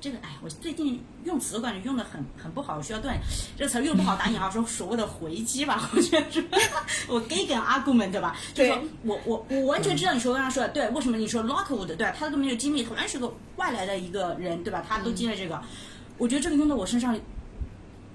[0.00, 3.20] 这个哎，我最近用词感觉用的很很不好，我需要锻炼。
[3.56, 6.44] 这个词用不好打引号说所谓的回击吧， 我觉得是，
[7.06, 8.36] 我 gay 跟 argument 对吧？
[8.52, 14.84] 就说我我我完全知道你说刚刚说的对，为什么你说 Lockwood 对他都没有经历，同样是个外来的一个人对吧？
[14.88, 15.62] 他都经历这个，
[16.18, 17.16] 我觉得这个用到我身上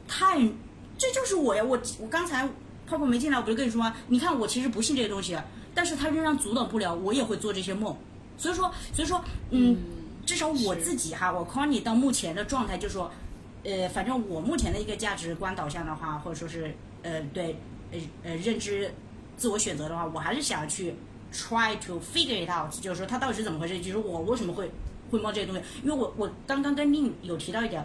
[0.09, 0.41] 太，
[0.97, 1.63] 这就是我呀！
[1.63, 2.45] 我我刚才
[2.87, 5.37] 泡泡没进来，我不是跟你说，你看我其实不信这些东西，
[5.75, 7.95] 但是他仍然阻挡不了我也会做这些梦，
[8.37, 9.77] 所以说所以说嗯。
[10.27, 13.09] 至少我自己哈，我 Conny 到目前的状态就是说，
[13.63, 17.55] 呃，反正我目前的一个价值观导向的话，或者说是呃对
[17.93, 18.93] 呃呃认知
[19.37, 20.93] 自我选择的话，我还是想去
[21.31, 24.69] try to figure it out，就是说它到底是怎么回事，就是我为什么会
[25.09, 27.83] 会摸这些东西，因为我我刚刚跟宁有提到一点，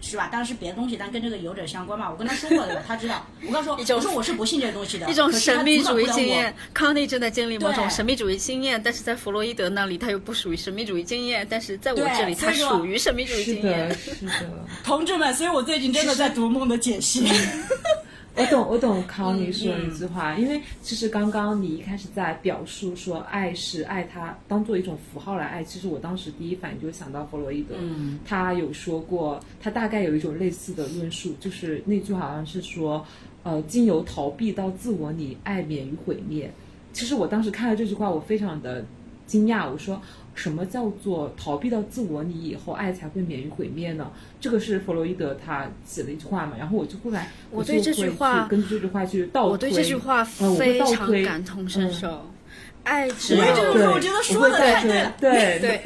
[0.00, 0.28] 是吧？
[0.30, 2.10] 当然是别的东西，但跟这个有点相关嘛。
[2.10, 3.26] 我跟他说过的，他知道。
[3.46, 6.54] 我跟他说，我说我是不信这个东西的，一种神秘主义经验。
[6.72, 13.94] 康妮正在经历某种神秘主义经验，但是在弗洛伊德那里，他又不属于神秘主义经验，但是在我这里，他属于神秘主义经验 的，。
[13.94, 14.32] 是的。
[14.84, 17.26] 同志们，所以我最近真的在读梦的解析。
[18.36, 33.04] 我懂，我懂康妮说的嗯一句话，因为其实刚刚你一开始在表述说爱是爱他当做一种符号来爱，其实我当时第一反应就想到弗洛伊德，嗯他有说过，他大概有一种类似的论述，就是那句好像是说，
[33.42, 36.50] 呃，经由逃避到自我，你爱免于毁灭。
[36.92, 38.84] 其实我当时看了这句话，我非常的
[39.26, 40.00] 惊讶，我说
[40.34, 44.10] 什么叫做逃避到自我，你以后爱才会免于毁灭呢？
[44.40, 52.30] 这个是弗洛伊德他写的一句话嘛，然后我就后来我对这句会话去根据这句话去倒推，我对这句话呃我会非常倒推感同身受。
[52.82, 53.44] 爱只我
[54.00, 55.82] 对，得说得会倒推太对了对对，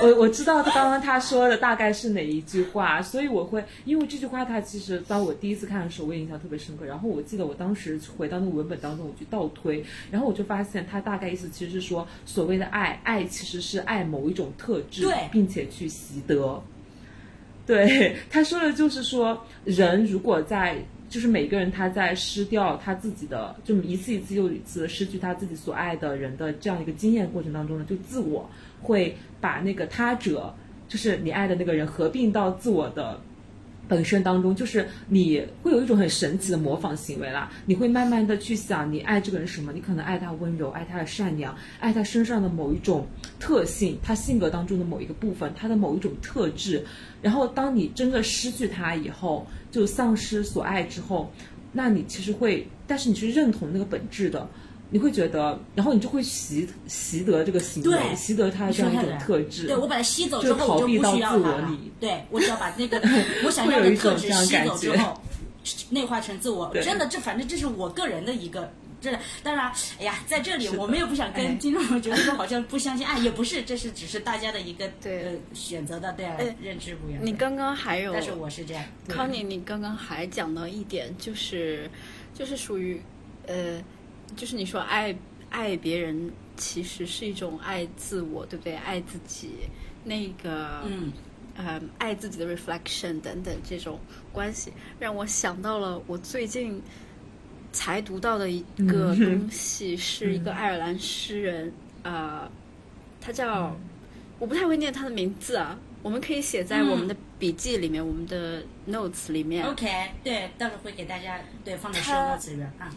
[0.00, 6.84] 我我知道他刚刚他说的大概是哪一句话，所以我会因为这句话，他其实当我第一次看的时候，我也印象特别深刻。
[6.84, 16.62] 然后我记得我当时回到那个文本当中，我去倒推，然后我就发现他大概意思其实是说，所谓的爱，爱其实是爱某一种特质，对并且去习得。
[17.66, 28.48] 对，他说的就是说，人如果在，就是每个人他在失掉他自己的，就一次一次又一次地失去他自己所爱的人的这样一个经验过程当中呢，就自我
[28.80, 30.54] 会把那个他者，
[30.88, 33.20] 就是你爱的那个人合并到自我的。
[33.88, 37.50] 本身当中，就是你会有一种很神奇的模仿行为啦。
[37.64, 39.72] 你会慢慢的去想，你爱这个人什么？
[39.72, 43.06] 你可能爱他温柔，爱他的善良，爱他身上的某一种
[43.40, 46.84] 特性，他性格当中的某一个部分，他的某一种特质。
[47.22, 51.32] 然后，当你真的失去他以后，就丧失所爱之后，
[51.72, 54.46] 那你其实会，但是你是认同那个本质的，
[54.90, 59.66] 你会觉得，然后你就会习习得这个行为，习得他的这样一种特质。
[59.66, 61.78] 对我把它吸走之后，我就不需要它了。
[62.00, 63.00] 对我只要把那个
[63.44, 65.20] 我想会要的特质吸走之后，
[65.90, 66.72] 内化成自我。
[66.74, 68.70] 真的，这反正这是我个人的一个。
[69.00, 77.24] 真的，当然，哎呀，在这里我们也不想哎跟听众们觉得说好像不相信爱，也不是，这是只是大家的一个对呃选择的对啊哎认知不一样。
[77.24, 81.88] 你刚刚还有但是我是这样，康妮，你刚刚还讲到一点，就是
[82.34, 83.00] 就是属于
[83.46, 83.80] 呃，
[84.36, 85.16] 就是你说爱
[85.50, 88.74] 爱别人其实是一种爱自我，对不对？
[88.76, 89.50] 爱自己
[90.04, 91.12] 那个嗯，
[91.56, 93.98] 呃，爱自己的 reflection 等等这种
[94.32, 96.80] 关系，让我想到了我最近
[97.72, 101.72] 才读到的一个嗯东西，是一个 爱尔兰诗人，
[102.02, 102.50] 呃，
[103.20, 103.76] 他叫、
[104.38, 109.64] 我不太会念他的名字啊，我们可以写在我们的笔记里面，我们的 notes 里面。
[109.64, 109.86] OK，
[110.22, 112.90] 对，到时候会给大家对放在他 show notes 里边啊。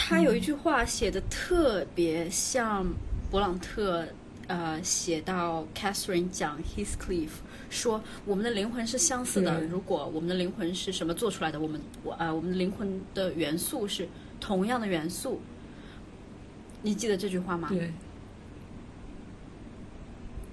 [0.00, 2.86] 他有一句话写的特别像
[3.30, 4.06] 勃朗特，
[4.46, 7.28] 呃，写到 Catherine 讲 Heathcliff
[7.68, 9.60] 说，我们的灵魂是相似的。
[9.64, 14.08] 如果我们的灵魂是什么做出来的，我们我呃，我们的灵魂的元素是
[14.40, 15.40] 同样的元素。
[16.80, 17.68] 你记得这句话吗？
[17.68, 17.92] 对，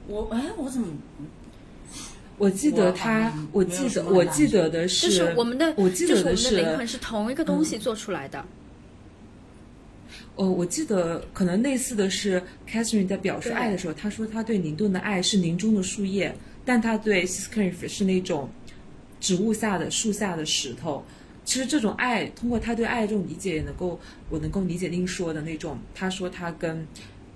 [0.07, 0.87] 我哎，我怎么
[2.37, 8.43] 我记得他，我我记得我记得的是就是我们的，我记就是我们的得的是灵魂是同一个东西做出来的。
[10.35, 18.49] 呃，我记得可能类似的是，Catherine 在表示爱的时候，她说她对宁顿的爱是林中的树叶，但她对 Heathcliff 是那种
[19.21, 21.05] 植物下的树下的石头。
[21.45, 23.97] 其实这种爱，通过她对爱的这种理解，也能够
[24.29, 26.85] 我能够理解您说的那种，她说她跟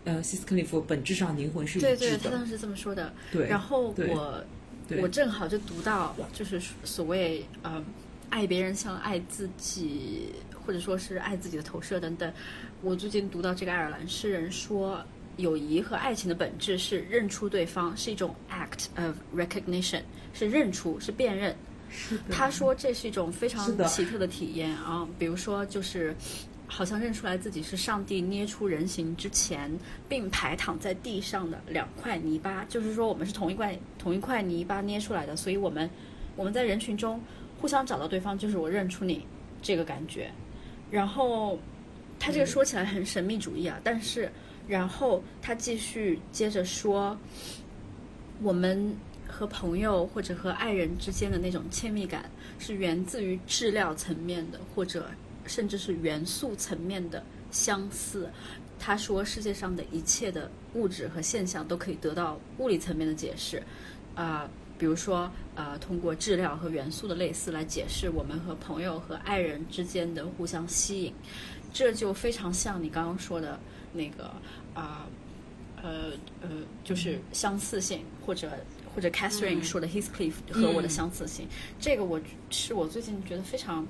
[0.04, 2.18] 呃 Heathcliff 本质上灵魂是一对致的。
[2.18, 3.14] 对，她当时这么说的。
[3.32, 4.44] 对，然后对我
[4.88, 7.82] 对我正好就读到，就是所谓呃，
[8.30, 10.34] 爱别人像爱自己，
[10.66, 12.34] 或者说是爱自己的投射等等。
[12.82, 15.04] 我最近读到这个爱尔兰诗人说，
[15.38, 20.02] 友谊和爱情的本质是认出对方，是一种 act of recognition，
[20.34, 21.56] 是认出，是辨认。
[21.90, 26.16] 是的他说这是一种非常奇特的体验啊，比如说就是。
[26.72, 29.76] 好像认出来自己是上帝捏出人形之前
[30.08, 35.90] 并排躺在地上的两块泥巴，就是说我们是同一块同一块泥巴捏出来的，所以我们
[36.36, 37.20] 我们在人群中
[37.60, 39.26] 互相找到对方，就是我认出你
[39.64, 40.30] 这个感觉。
[40.92, 41.58] 然后
[42.20, 44.30] 他这个说起来很神秘主义啊，但是
[44.68, 47.18] 然后他继续接着说，
[48.42, 48.96] 我们
[49.28, 55.10] 和朋友或者和爱人之间的那种亲密感是源自于质料层面的，或者
[55.46, 58.30] 甚至是元素层面的相似。
[58.78, 63.62] 他说，世界上的一切的物质和现象都可以得到物理层面的解释，
[64.16, 71.14] 啊、比如说，呃，通过质料和元素的类似来解释我们和朋友和爱人之间的互相吸引，
[71.74, 73.60] 这就非常像你刚刚说的
[73.94, 74.32] 那个
[74.74, 75.08] 啊。
[75.82, 76.12] 呃
[76.42, 76.50] 呃，
[76.84, 78.52] 就是相似性，或者
[78.94, 81.48] 或者 Catherine 说的 Heathcliff 和我的相似性，
[81.80, 83.88] 这个我是我最近觉得非常。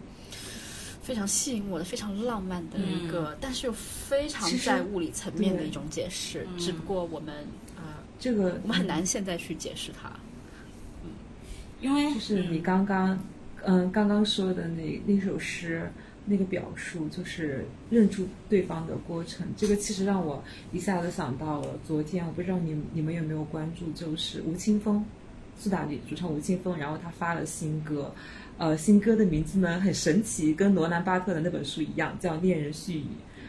[1.02, 6.46] 非常吸引我的，非常浪漫的一个，但是又非常在物理层面的一种解释。
[6.60, 7.34] 只不过我们
[7.76, 10.12] 啊，这个我们很难现在去解释它。
[11.04, 11.10] 嗯，
[11.82, 13.18] 因为就是你刚刚
[13.64, 15.92] 嗯刚刚说的那那首诗
[16.30, 19.46] 那个表述，就是认出对方的过程。
[19.58, 25.04] 这个其实让我一下子想到了昨天，我不知道你你们有没有关注，就是吴青峰，
[25.58, 28.14] 苏打绿主唱吴青峰，然后他发了新歌。
[28.60, 33.02] 呃，新歌的名字呢很神奇，跟罗兰巴特的那本书一样，叫《恋人絮语》。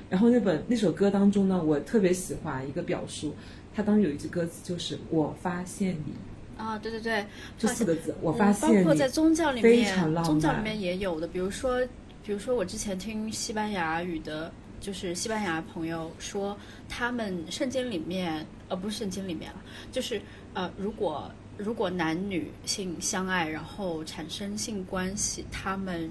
[0.09, 3.35] 然后那本那首歌当中呢，我特别喜欢一个表述，
[3.74, 6.12] 它当时有一句歌词就是“我发现你”。
[6.57, 7.24] 啊，对对对，
[7.59, 8.76] 这四个字，我发现你。
[8.78, 11.81] 包括在宗教里面，非常宗教里面也有的，比如说，
[12.24, 16.56] 比如说我之前听西班牙语的，就是西班牙朋友说，
[16.88, 19.62] 他们圣经里面，呃，不是圣经里面了，
[19.92, 20.20] 就是
[20.54, 21.30] 呃，如果。
[21.58, 26.08] 如果男女性相爱，然后产生性关系，他们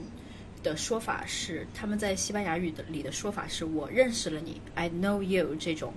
[0.62, 5.91] 的说法是，他们在西班牙语的里的说法是“我认识了你 ”，I know you 这种，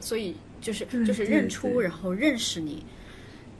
[0.00, 2.82] 所以就是就是认出，然后认识你，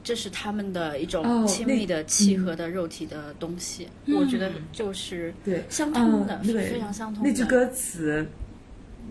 [0.03, 3.89] 这是他们的一种亲密的契合的肉体的东西。
[4.07, 7.25] 我觉得就是对相通的，非常相通。
[7.25, 8.27] 那句歌词。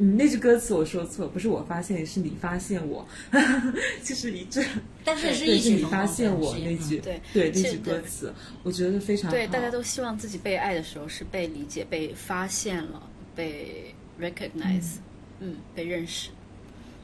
[0.01, 3.05] 嗯，那句歌词我说错，不是我发现，是你发现我，
[4.01, 4.65] 就是一阵。
[5.03, 8.33] 但是是一是你发现我那句，对对那句歌词，
[8.63, 9.45] 我觉得非常对。
[9.47, 14.99] 大家都希望自己被爱的时候是被理解、被发现了、被 recognize，
[15.41, 16.29] 嗯，被认识。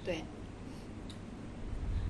[0.05, 0.23] 对。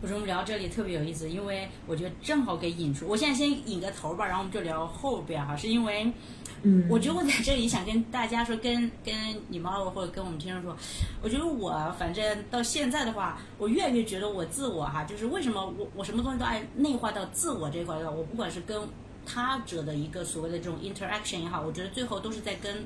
[0.06, 3.08] 我说我们聊这里特别有意思，因为我觉得正好给引出。
[3.08, 6.14] 我现在先引个头吧，然后我们就聊后边哈，是因为。
[6.62, 9.16] 嗯，我觉得我在这里想跟大家说，跟跟
[9.48, 10.78] 你们或者跟我们听众说，
[11.24, 18.80] 我觉得我反正到现在的话，我越来越觉得我自我哈，就是为什么我我什么东西都爱内化到自我这一块的，我不管是跟
[19.26, 22.86] 他者的一个所谓的这种 interaction 也好，我觉得最后都是在跟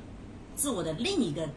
[0.55, 1.49] 自我的另一个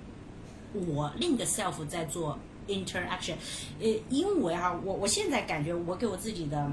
[0.74, 2.36] 我另一个 self 在做
[2.68, 3.34] interaction，
[3.80, 6.70] 呃，因为哈，我我现在感觉我给我自己的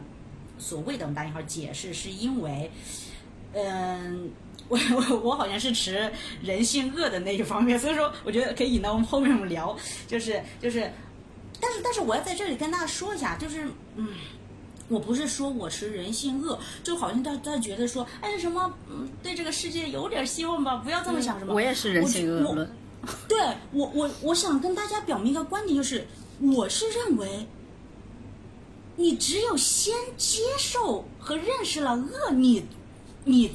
[0.57, 2.71] 所谓的我们打引号解释，是因为，
[3.53, 4.31] 嗯。
[4.67, 6.11] 我我我好像是持
[6.43, 9.75] 人性恶的那一方面， 所以说我觉得可以引到我们后面我们聊，
[10.05, 10.91] 就是就是，
[11.59, 14.09] 但是但是我要在这里跟大家说一下，就是嗯，
[14.87, 21.51] 我不是说我持人性恶，就好像大大家觉得说，哎什么嗯对这个世界有点希望吧，不要这么想什么。
[21.51, 22.69] 我也是人性恶论。
[23.28, 23.38] 对
[23.72, 26.08] 我我我想跟大家表明一个观点，就是
[26.39, 27.47] 我是认为，
[28.95, 32.66] 你只有先接受和认识了恶，你
[33.26, 33.52] 你。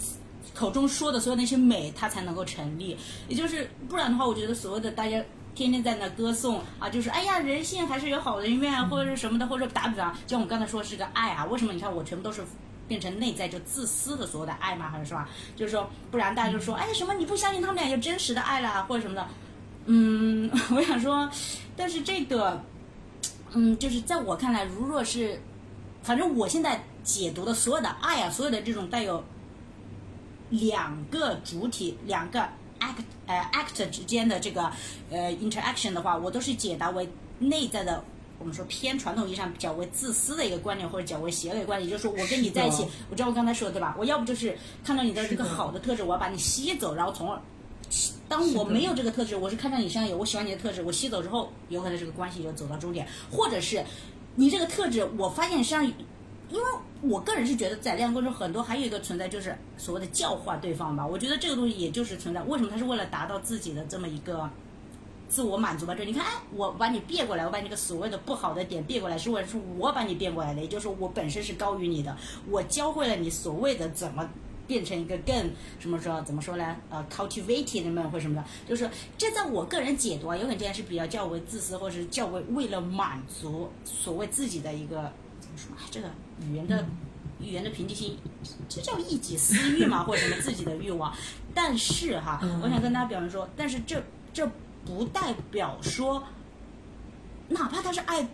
[0.54, 2.96] 口中说的所有那些美，它才能够成立。
[3.26, 5.20] 也就是不然的话，我觉得所谓的大家
[5.52, 12.40] 天天在那歌颂啊，就是哎呀，人性还是有好的一面，或者是什么的，或者打比方，像我刚才说是个爱啊，为什么你看我全部都是
[12.86, 15.24] 变成内在就自私的所有的爱嘛，还是说？
[15.56, 19.26] 就是说，不然大家就说哎什么你不相信他们俩有真实的爱啦，或者什么的。
[19.86, 21.30] 嗯， 我想说，
[21.76, 22.62] 但是这个，
[23.52, 25.40] 嗯，就是在我看来，如若是，
[26.02, 29.22] 反正我现在解读的所有的爱啊，所有的这种带有。
[30.50, 32.38] 两个主体，两个
[32.78, 34.70] act 呃 act 之间的这个
[35.10, 37.08] 呃 interaction 的话，我都是解答为
[37.40, 38.04] 内在的，
[38.44, 43.96] 我们说偏传统意义上较为自私的一个观念，或者较为邪恶的观点，就是说我跟你在一起，我知道我刚才说的对吧？
[43.98, 47.40] 我要不就是看到你的这个好的特质，我要把你吸走，然后从而，
[48.28, 53.82] 当我没有这个特质，我是看到你身上有我喜欢你的特质，我吸走之后，有可能这个关系就走到终点，或者是
[54.34, 55.92] 你这个特质，我发现你身上。
[56.50, 56.64] 因为
[57.00, 61.04] 我个人是觉得，在恋爱过程中很多还有一个存在，就是所谓的教化对方吧。
[61.04, 62.40] 我觉得这个东西也就是存在。
[62.42, 64.48] 为什么他是为了达到自己的这么一个
[65.28, 65.94] 自我满足吧？
[65.94, 72.16] 就你看，哎，我把你变过来，我把那个所谓的不好的点变过来，是为了是我把你变过来的，也就是说我本身是高于你的，
[72.48, 74.28] 我教会了你所谓的怎么
[74.66, 76.76] 变成一个更什么说怎么说呢？
[76.90, 85.56] 呃，cultivated 们或什么的，就是这在我个人解读啊，有可能这件事比较较为自私，或者是较为为了满足所谓自己的一个怎么。
[85.56, 86.08] 说啊，这个
[86.40, 86.84] 语言的
[87.40, 88.18] 语言的平静性，
[88.68, 91.14] 这叫一己私欲嘛，或者什么自己的欲望。
[91.54, 94.02] 但是哈，我想跟大家表明说，但是这
[94.32, 94.50] 这
[94.86, 96.22] 不代表说，
[97.48, 98.26] 哪怕他是爱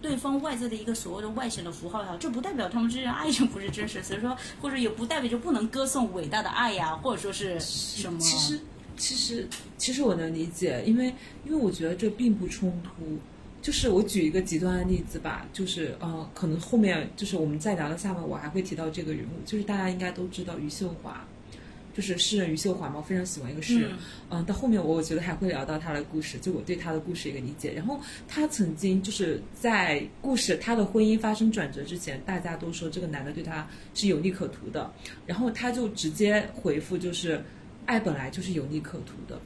[0.00, 4.02] 对方外在的一个所谓的外显的符号也好，这不代表他们之间爱情不是真实。
[4.02, 8.18] 所以说，或者也不代表就不能歌颂伟大的爱呀，或者说是什么？
[8.18, 8.60] 其实，
[8.96, 11.14] 其实，其实我能理解，因为
[11.44, 13.18] 因为我觉得这并不冲突。
[13.60, 21.26] 就是我举一个极端的例子吧，就是呃，可能后面就是我们再聊到下面，我还会提到这个人物，就是大家应该都知道余秀华，
[21.94, 23.90] 就是诗人余秀华嘛，我非常喜欢一个诗人。
[24.30, 27.72] 嗯，到后面我我觉得还会聊到他的故事，就我对他的故事一个理解。
[27.72, 34.92] 然后他曾经就是在故事他的婚姻发生转折之前，大家都说这个男的对他是有利可图的，
[35.26, 37.42] 然后他就直接回复就是
[37.86, 39.40] 爱本来就是有利可图的。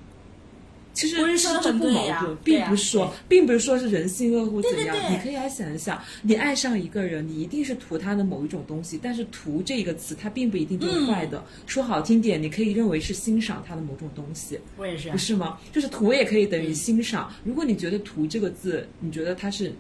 [0.95, 4.97] 其实不是说的这不矛盾，并不是说对，并不是说是人性恶或怎样。
[5.11, 11.43] 你可以来想一想，你爱上一个人，你一定是图他的某一种东西，但是“图”这个词，它并不一定就是坏的。
[11.67, 15.59] 说好听点，你可以认为是欣赏他的某种东西，我也是不是吗？
[15.73, 17.33] 就是图也可以等于欣赏。
[17.45, 19.73] 如果你觉得“图”这个字，你觉得它是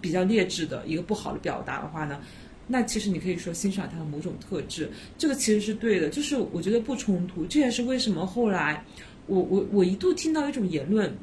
[0.00, 2.20] 比较劣质的一个不好的表达的话呢？
[2.70, 6.10] 那其实你可以说欣赏他的某种特质，这个其实是对的。
[6.10, 8.84] 就是我觉得不冲突，这也是为什么后来
[9.28, 11.16] 我我我一度听到一种言论，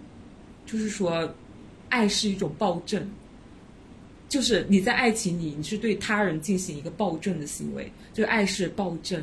[0.66, 1.30] 就是说
[1.90, 3.06] 爱是一种暴政，
[4.30, 9.22] 就是你在爱情里你是对他人进行一个暴政的行为，就是爱是暴政。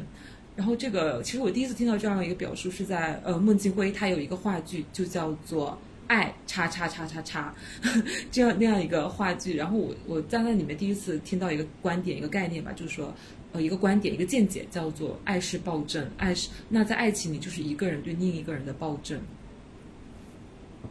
[0.55, 5.79] 然后这个其实我第一次听到这样一个表述是在呃孟京辉他有一个话剧就叫做。
[6.09, 7.55] 爱叉叉叉叉叉，
[8.31, 13.15] 这样那样一个话剧，然后我我在那里面第一次听到一个观点一个概念吧，就是说，
[13.53, 19.21] 呃，一个观点一个见解叫做爱是暴政，爱是那在爱情里就是一个人对另一个人的暴政，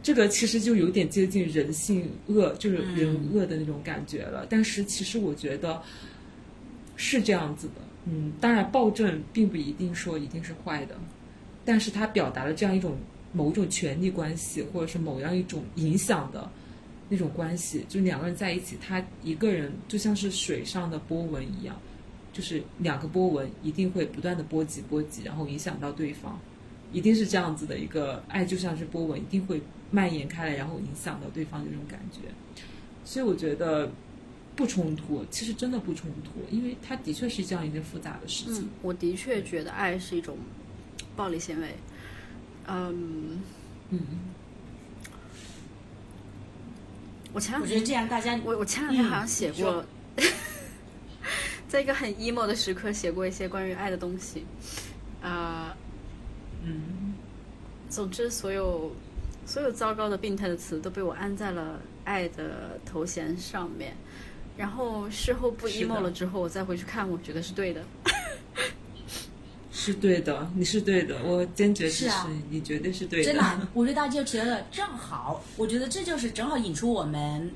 [0.02, 4.46] 这个其实就有点接近人性恶，就是人恶的那种感觉了。
[4.48, 5.82] 但是其实我觉得
[6.96, 7.74] 是这样子的，
[8.06, 10.96] 嗯，当然暴政并不一定说一定是坏的，
[11.64, 12.96] 但是它表达了这样一种
[13.32, 16.48] 某种权力关系，或者是某样一种影响的
[17.08, 21.76] 那种关系，就两个人在一起，他一个人就像是水上的波纹一样，
[22.32, 26.38] 就是两个波纹一定会不断的波及波及，然后影响到对方，
[26.92, 29.60] 一定是这样子的一个爱，就像是波纹，一定会
[29.90, 32.20] 蔓延开来，然后影响到对方的这种感觉。
[33.04, 33.90] 所以我觉得
[34.56, 38.64] 不冲突，其实真的不冲突，因为它的确是这样一件复杂的事情。
[38.64, 40.38] 嗯，我的确觉得爱是一种
[41.16, 41.74] 暴力行为。
[42.66, 43.40] 嗯，
[43.90, 44.00] 嗯，
[47.32, 49.84] 我前两我觉得天这样大家我我前两天好像嗯写过，
[51.72, 54.44] 在一个很 emo 的时刻写过一些关于爱的东西。
[55.22, 55.74] 啊、
[56.62, 57.14] 嗯，
[57.88, 58.94] 总之，所有
[59.46, 63.96] 所有糟糕的、病态的词都被我安在了爱的头衔上面。
[64.54, 67.82] 然后事后不 emo 了之后，我再回去看，我觉得是对的。
[69.72, 73.24] 是对的，你是对的，我坚决支持啊你，你绝对是对的。
[73.24, 77.50] 真的啊，我觉得大家就提到了正好，我觉得这就是正好引出我们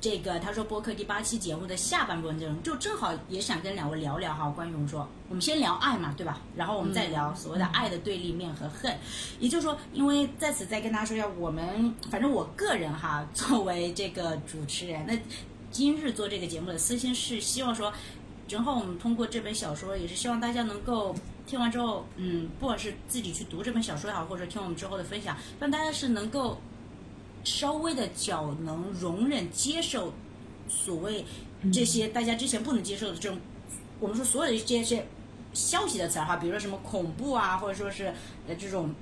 [0.00, 6.40] 这个他说播客第八期节目的下半部分内容，就正好也想跟两位聊聊哈，关于我们说，我们先聊爱嘛，对吧？
[6.56, 8.96] 然后我们再聊所谓的爱的对立面和恨，
[9.38, 15.18] 也就是说，因为在此再跟大家说一下，我们反正我个人哈， 作为这个主持人，那
[15.70, 17.92] 今日做这个节目的私心是希望说。
[18.48, 21.14] 正好我们通过这本小说，也是希望大家能够
[21.46, 26.60] 听完之后，嗯，不管是自己去读这本小说也好，或者听我们之后的分享，让大家是能够
[27.44, 30.12] 稍微的较能容忍、接受
[30.68, 31.24] 所谓
[31.72, 33.38] 这些大家之前不能接受的这种，
[33.98, 35.06] 我们说所有的这些
[35.52, 38.12] 消息的词儿哈，比如说什么恐怖啊，或者说是
[38.46, 38.94] 呃这种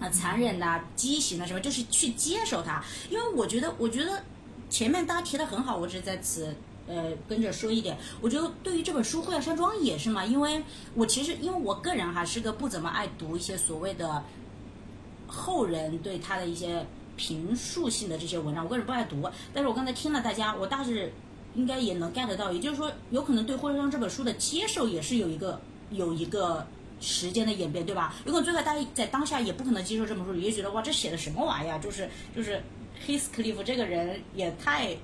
[0.00, 4.22] 啊残忍呐、畸形啊什么，就是去接受它，因为我觉得，我觉得
[4.68, 6.54] 前面大家提的很好，我只是在此。
[6.88, 10.62] 呃，跟着说一点，我觉得对于这本书《会要山庄》也是嘛，因为
[10.94, 14.22] 我其实因为我个人哈是个不怎么爱读一些所谓的
[15.26, 16.86] 后人对他的一些
[17.16, 19.28] 评述性的这些文章，我个人不爱读。
[19.52, 21.12] 但是我刚才听了大家，我大致
[21.54, 25.60] 应该也能 get 到，也就是说，有可能对《慧耀山庄》这本书的接受也是有一个
[25.90, 26.66] 有一个
[27.00, 28.14] 时间的演变，对吧？
[28.24, 31.78] 有可能最后大家在当下也不可能接受这本书，也觉得哇，这写的什么玩意儿？
[31.78, 32.62] 就是就是
[33.06, 34.96] Heathcliff 这个人也太。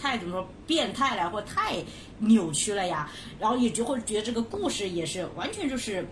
[0.00, 1.74] 太怎么说变态了，或太
[2.20, 6.06] 扭曲了呀，然后也就会觉得这个故事也是完全就是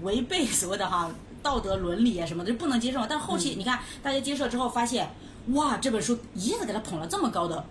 [0.00, 3.06] 违背所谓的哈道德伦理啊什么的，就不能接受。
[3.08, 5.08] 但后期你看大家接受之后，发现
[5.48, 7.64] 哇，这本书一下子给他捧了这么高的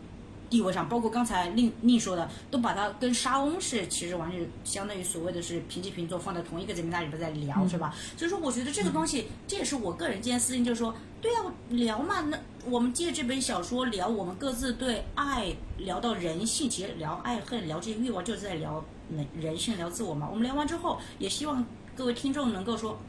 [0.49, 7.93] 地位上，包括刚才令令说的，都把它跟沙翁是其实完全相当于所谓的是平起平坐，放在同一个节目那里边在聊，是吧？
[8.17, 18.83] 所以说，我觉得这个东西，这也是我个人今天私心，就是说，对啊，聊嘛，那我们借这本小说聊我们各自对爱，聊到人性，其实聊爱恨，聊这些欲望，就是在聊
[19.15, 20.27] 人人性，聊自我嘛。
[20.27, 21.63] 我们聊完之后，也希望
[21.95, 22.99] 各位听众能够说。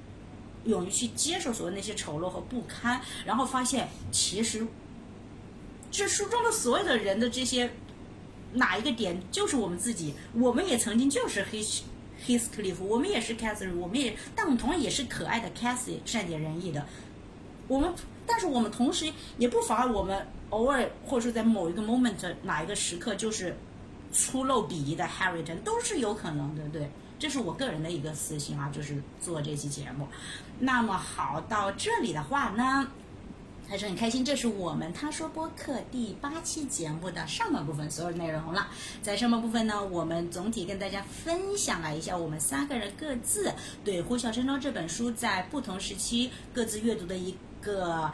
[0.65, 4.66] 勇于去接受所谓那些丑陋和不堪，然后发现其实
[5.91, 7.70] 这书中的所有的人的这些
[8.53, 11.62] 哪一个点就是我们自己，我们也曾经就是黑
[12.27, 16.85] Heathcliff，我们也是 Catherine，我们也，但我们同样也是可爱的 Cathy，善解人意的。
[17.66, 17.95] 我们，
[18.27, 23.57] 但是我们同时也不妨碍我们偶尔或者说在某一个 moment 哪一个时刻就是
[24.12, 26.91] 粗陋鄙夷的 Harrington 都是有可能的，对。
[27.21, 30.09] 这是我个人的一个私心啊，就是做这期节目。
[30.59, 32.89] 那么好，到这里的话呢，
[33.69, 34.25] 还是很开心。
[34.25, 38.69] 这是我们他说播客第八期节目的上半部分所有内容了。
[39.03, 43.53] 在上半部分呢，我们总体跟大家分享了一下我们三个人各自
[43.85, 48.11] 对《呼啸山庄》这本书在不同时期各自阅读的一个。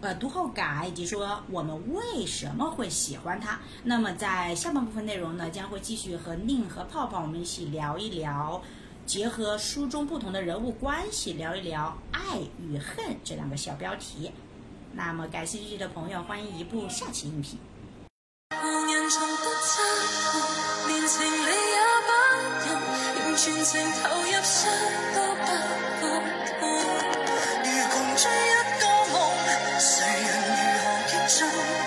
[0.00, 3.58] 呃，读后感以及说我们为什么会喜欢它。
[3.84, 8.62] 那么在下半部分内容呢，将会继续和宁和泡泡我们一起聊一聊，
[9.04, 14.32] 结合书中不同的人物关系，聊一聊爱与恨这两个小标题。
[14.92, 17.58] 那么感兴趣的朋友，欢迎移步下期音频。
[23.36, 24.72] 全情投入，伤
[25.14, 25.46] 都不
[26.00, 26.08] 觉
[26.58, 26.64] 痛。
[27.62, 28.75] 如共追一个梦，
[29.78, 30.54] 谁人如
[30.84, 31.85] 何激进，